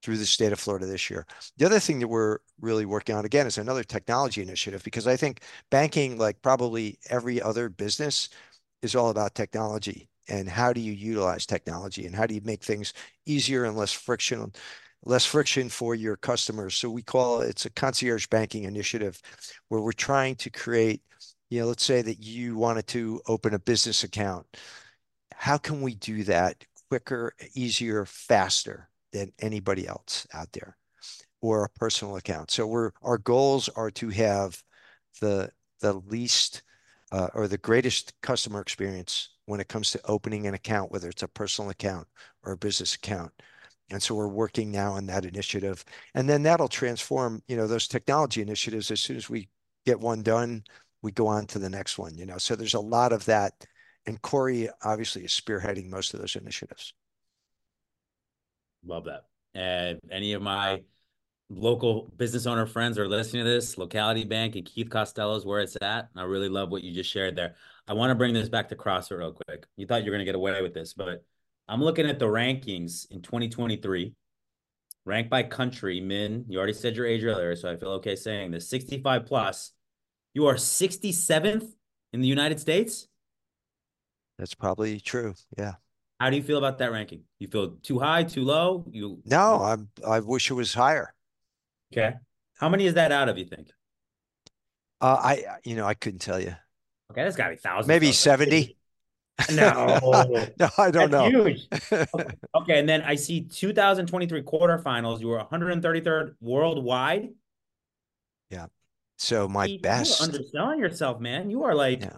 [0.02, 1.26] through the state of Florida this year.
[1.58, 5.18] The other thing that we're really working on again is another technology initiative because I
[5.18, 5.42] think
[5.72, 8.30] banking, like probably every other business,
[8.82, 12.64] is all about technology and how do you utilize technology and how do you make
[12.64, 12.94] things
[13.26, 14.52] easier and less friction
[15.08, 16.76] less friction for your customers.
[16.76, 19.20] So we call it it's a concierge banking initiative
[19.70, 21.02] where we're trying to create
[21.50, 24.46] you know let's say that you wanted to open a business account.
[25.34, 30.78] How can we do that quicker easier faster than anybody else out there
[31.42, 32.52] or a personal account?
[32.52, 34.62] So we're our goals are to have
[35.22, 35.50] the
[35.80, 36.64] the least
[37.12, 41.24] uh, or the greatest customer experience when it comes to opening an account, whether it's
[41.24, 42.08] a personal account
[42.44, 43.32] or a business account.
[43.90, 45.84] And so we're working now on that initiative.
[46.14, 48.92] And then that'll transform, you know, those technology initiatives.
[48.92, 49.50] As soon as we
[49.86, 50.64] get one done,
[51.02, 52.38] we go on to the next one, you know.
[52.38, 53.54] So there's a lot of that.
[54.06, 56.94] And Corey obviously is spearheading most of those initiatives.
[58.86, 59.24] Love that.
[59.54, 60.82] And any of my
[61.50, 65.62] local business owner friends are listening to this, Locality Bank and Keith Costello is where
[65.62, 66.10] it's at.
[66.16, 67.56] I really love what you just shared there.
[67.88, 69.66] I want to bring this back to CrossFit real quick.
[69.78, 71.24] You thought you were going to get away with this, but
[71.68, 74.14] I'm looking at the rankings in 2023,
[75.06, 76.00] ranked by country.
[76.00, 76.46] men.
[76.48, 79.72] you already said your age earlier, so I feel okay saying this 65 plus.
[80.34, 81.68] You are 67th
[82.14, 83.08] in the United States.
[84.38, 85.34] That's probably true.
[85.58, 85.74] Yeah.
[86.20, 87.24] How do you feel about that ranking?
[87.40, 88.86] You feel too high, too low?
[88.90, 89.90] You no, I'm.
[90.08, 91.14] I wish it was higher.
[91.94, 92.16] Okay.
[92.60, 93.38] How many is that out of?
[93.38, 93.70] You think?
[95.00, 96.56] Uh, I you know I couldn't tell you.
[97.12, 97.88] Okay, that's got to be thousands.
[97.88, 98.77] Maybe 70.
[99.52, 100.00] No,
[100.60, 101.30] no, I don't that's know.
[101.30, 101.68] Huge.
[101.92, 102.06] Okay.
[102.56, 105.20] okay, and then I see 2023 quarterfinals.
[105.20, 107.30] You were 133rd worldwide.
[108.50, 108.68] Yeah.
[109.18, 110.22] So my you, best.
[110.22, 111.50] Underselling yourself, man.
[111.50, 112.18] You are like yeah.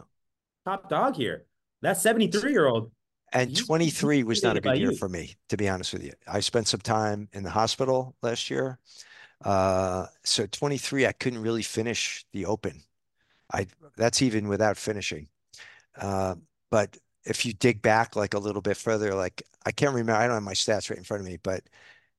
[0.65, 1.45] top dog here.
[1.81, 2.91] That 73 year old.
[3.31, 4.97] And 23 was not a good year you.
[4.97, 6.13] for me, to be honest with you.
[6.27, 8.79] I spent some time in the hospital last year.
[9.45, 12.81] Uh, so 23, I couldn't really finish the open.
[13.53, 15.27] I that's even without finishing.
[15.95, 16.35] Uh,
[16.71, 16.97] but
[17.29, 20.35] if you dig back like a little bit further, like I can't remember, I don't
[20.35, 21.63] have my stats right in front of me, but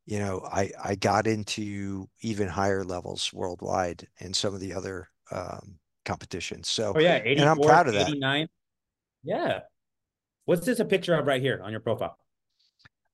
[0.07, 5.09] you know, I I got into even higher levels worldwide in some of the other
[5.31, 6.69] um, competitions.
[6.69, 8.09] So oh yeah, and I'm proud of that.
[8.09, 8.49] 89.
[9.23, 9.61] Yeah.
[10.47, 12.17] What's this a picture of right here on your profile?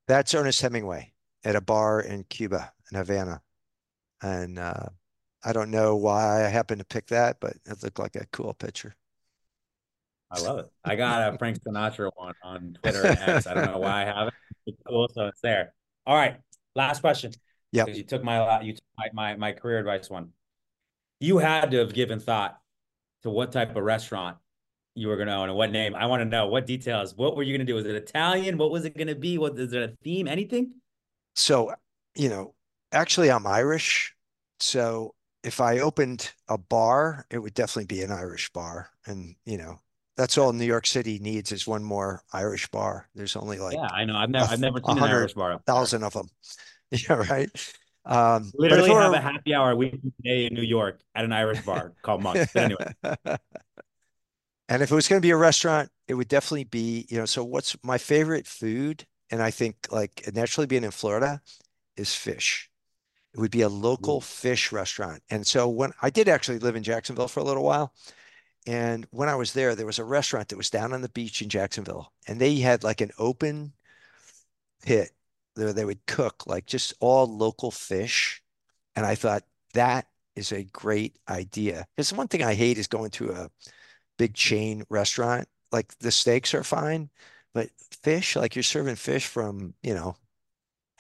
[0.07, 1.13] That's Ernest Hemingway
[1.45, 3.43] at a bar in Cuba, in Havana,
[4.23, 4.87] and uh,
[5.45, 8.55] I don't know why I happened to pick that, but it looked like a cool
[8.55, 8.97] picture.
[10.31, 10.66] I love it.
[10.85, 13.47] I got a Frank Sinatra one on Twitter and X.
[13.47, 14.35] I don't know why I have it.
[14.66, 15.72] It's cool, so it's there.
[16.07, 16.37] All right,
[16.74, 17.33] last question.
[17.72, 20.31] Yeah, you took my you took my, my my career advice one.
[21.20, 22.59] You had to have given thought
[23.22, 24.37] to what type of restaurant
[24.95, 25.95] you were going to own and what name.
[25.95, 27.14] I want to know what details.
[27.14, 27.74] What were you going to do?
[27.74, 28.57] Was it Italian?
[28.57, 29.39] What was it going to be?
[29.39, 30.27] What is it a theme?
[30.27, 30.72] Anything?
[31.35, 31.72] So,
[32.14, 32.55] you know,
[32.93, 34.14] actually, I'm Irish.
[34.59, 38.91] So if I opened a bar, it would definitely be an Irish bar.
[39.07, 39.79] And, you know,
[40.17, 43.09] that's all New York City needs is one more Irish bar.
[43.14, 44.17] There's only like yeah, I know.
[44.17, 45.61] I've never I've never seen an Irish bar.
[45.67, 46.29] Thousand of them.
[46.93, 47.51] Yeah, right.
[48.05, 51.62] Um, Literally have a happy hour a week today in New York at an Irish
[51.62, 52.49] bar called Monk.
[52.55, 52.95] But anyway,
[54.69, 57.25] And if it was going to be a restaurant, it would definitely be, you know,
[57.25, 59.07] so what's my favorite food?
[59.31, 61.41] And I think like naturally being in Florida
[61.97, 62.71] is fish.
[63.35, 65.23] It would be a local fish restaurant.
[65.31, 67.93] And so when I did actually live in Jacksonville for a little while,
[68.67, 71.41] and when I was there, there was a restaurant that was down on the beach
[71.41, 73.73] in Jacksonville, and they had like an open
[74.83, 75.11] pit
[75.55, 78.43] where they would cook like just all local fish.
[78.95, 79.43] And I thought
[79.75, 81.87] that is a great idea.
[81.97, 83.51] Because one thing I hate is going to a
[84.19, 85.49] big chain restaurant.
[85.73, 87.11] Like the steaks are fine,
[87.55, 87.69] but
[88.03, 90.17] fish, like you're serving fish from, you know,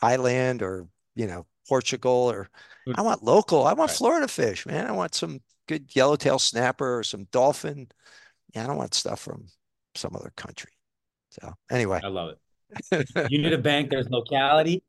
[0.02, 2.48] Thailand or, you know, Portugal or
[2.94, 3.66] I want local.
[3.66, 3.90] I want.
[3.90, 4.86] Florida fish, man.
[4.86, 7.88] I want some good yellowtail snapper or some dolphin.
[8.54, 9.46] Yeah, I don't want stuff from
[9.94, 10.72] some other country.
[11.30, 12.38] So anyway, I love it.
[13.30, 13.90] You need a bank.
[13.90, 14.82] There's locality.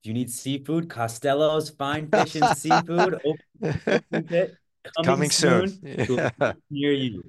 [0.00, 4.56] If you need seafood, Costello's Fine Fish and Seafood open, open coming,
[5.04, 5.80] coming soon.
[5.84, 6.52] a Yeah.
[6.70, 7.22] near you.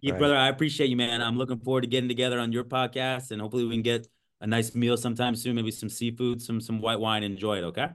[0.00, 0.18] Keith, Right.
[0.18, 1.22] brother, I appreciate you, man.
[1.22, 4.06] I'm looking forward to getting together on your podcast, and hopefully we can get
[4.40, 5.56] a nice meal sometime soon.
[5.56, 7.22] Maybe some seafood, some some white wine.
[7.22, 7.88] Enjoy it, okay?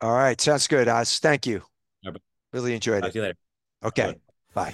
[0.00, 0.40] All right.
[0.40, 1.18] Sounds good, Oz.
[1.18, 1.62] Thank you.
[2.04, 2.16] Right.
[2.52, 3.12] Really enjoyed it.
[3.12, 3.36] Talk it.
[3.82, 3.88] To you.
[3.88, 4.18] Okay.
[4.54, 4.72] Bye.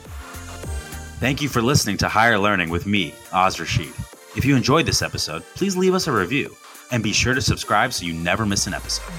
[1.20, 3.92] Thank you for listening to Hire Learning with me, Oz Rashid.
[4.36, 6.54] If you enjoyed this episode, please leave us a review
[6.90, 9.12] and be sure to subscribe so you never miss an episode.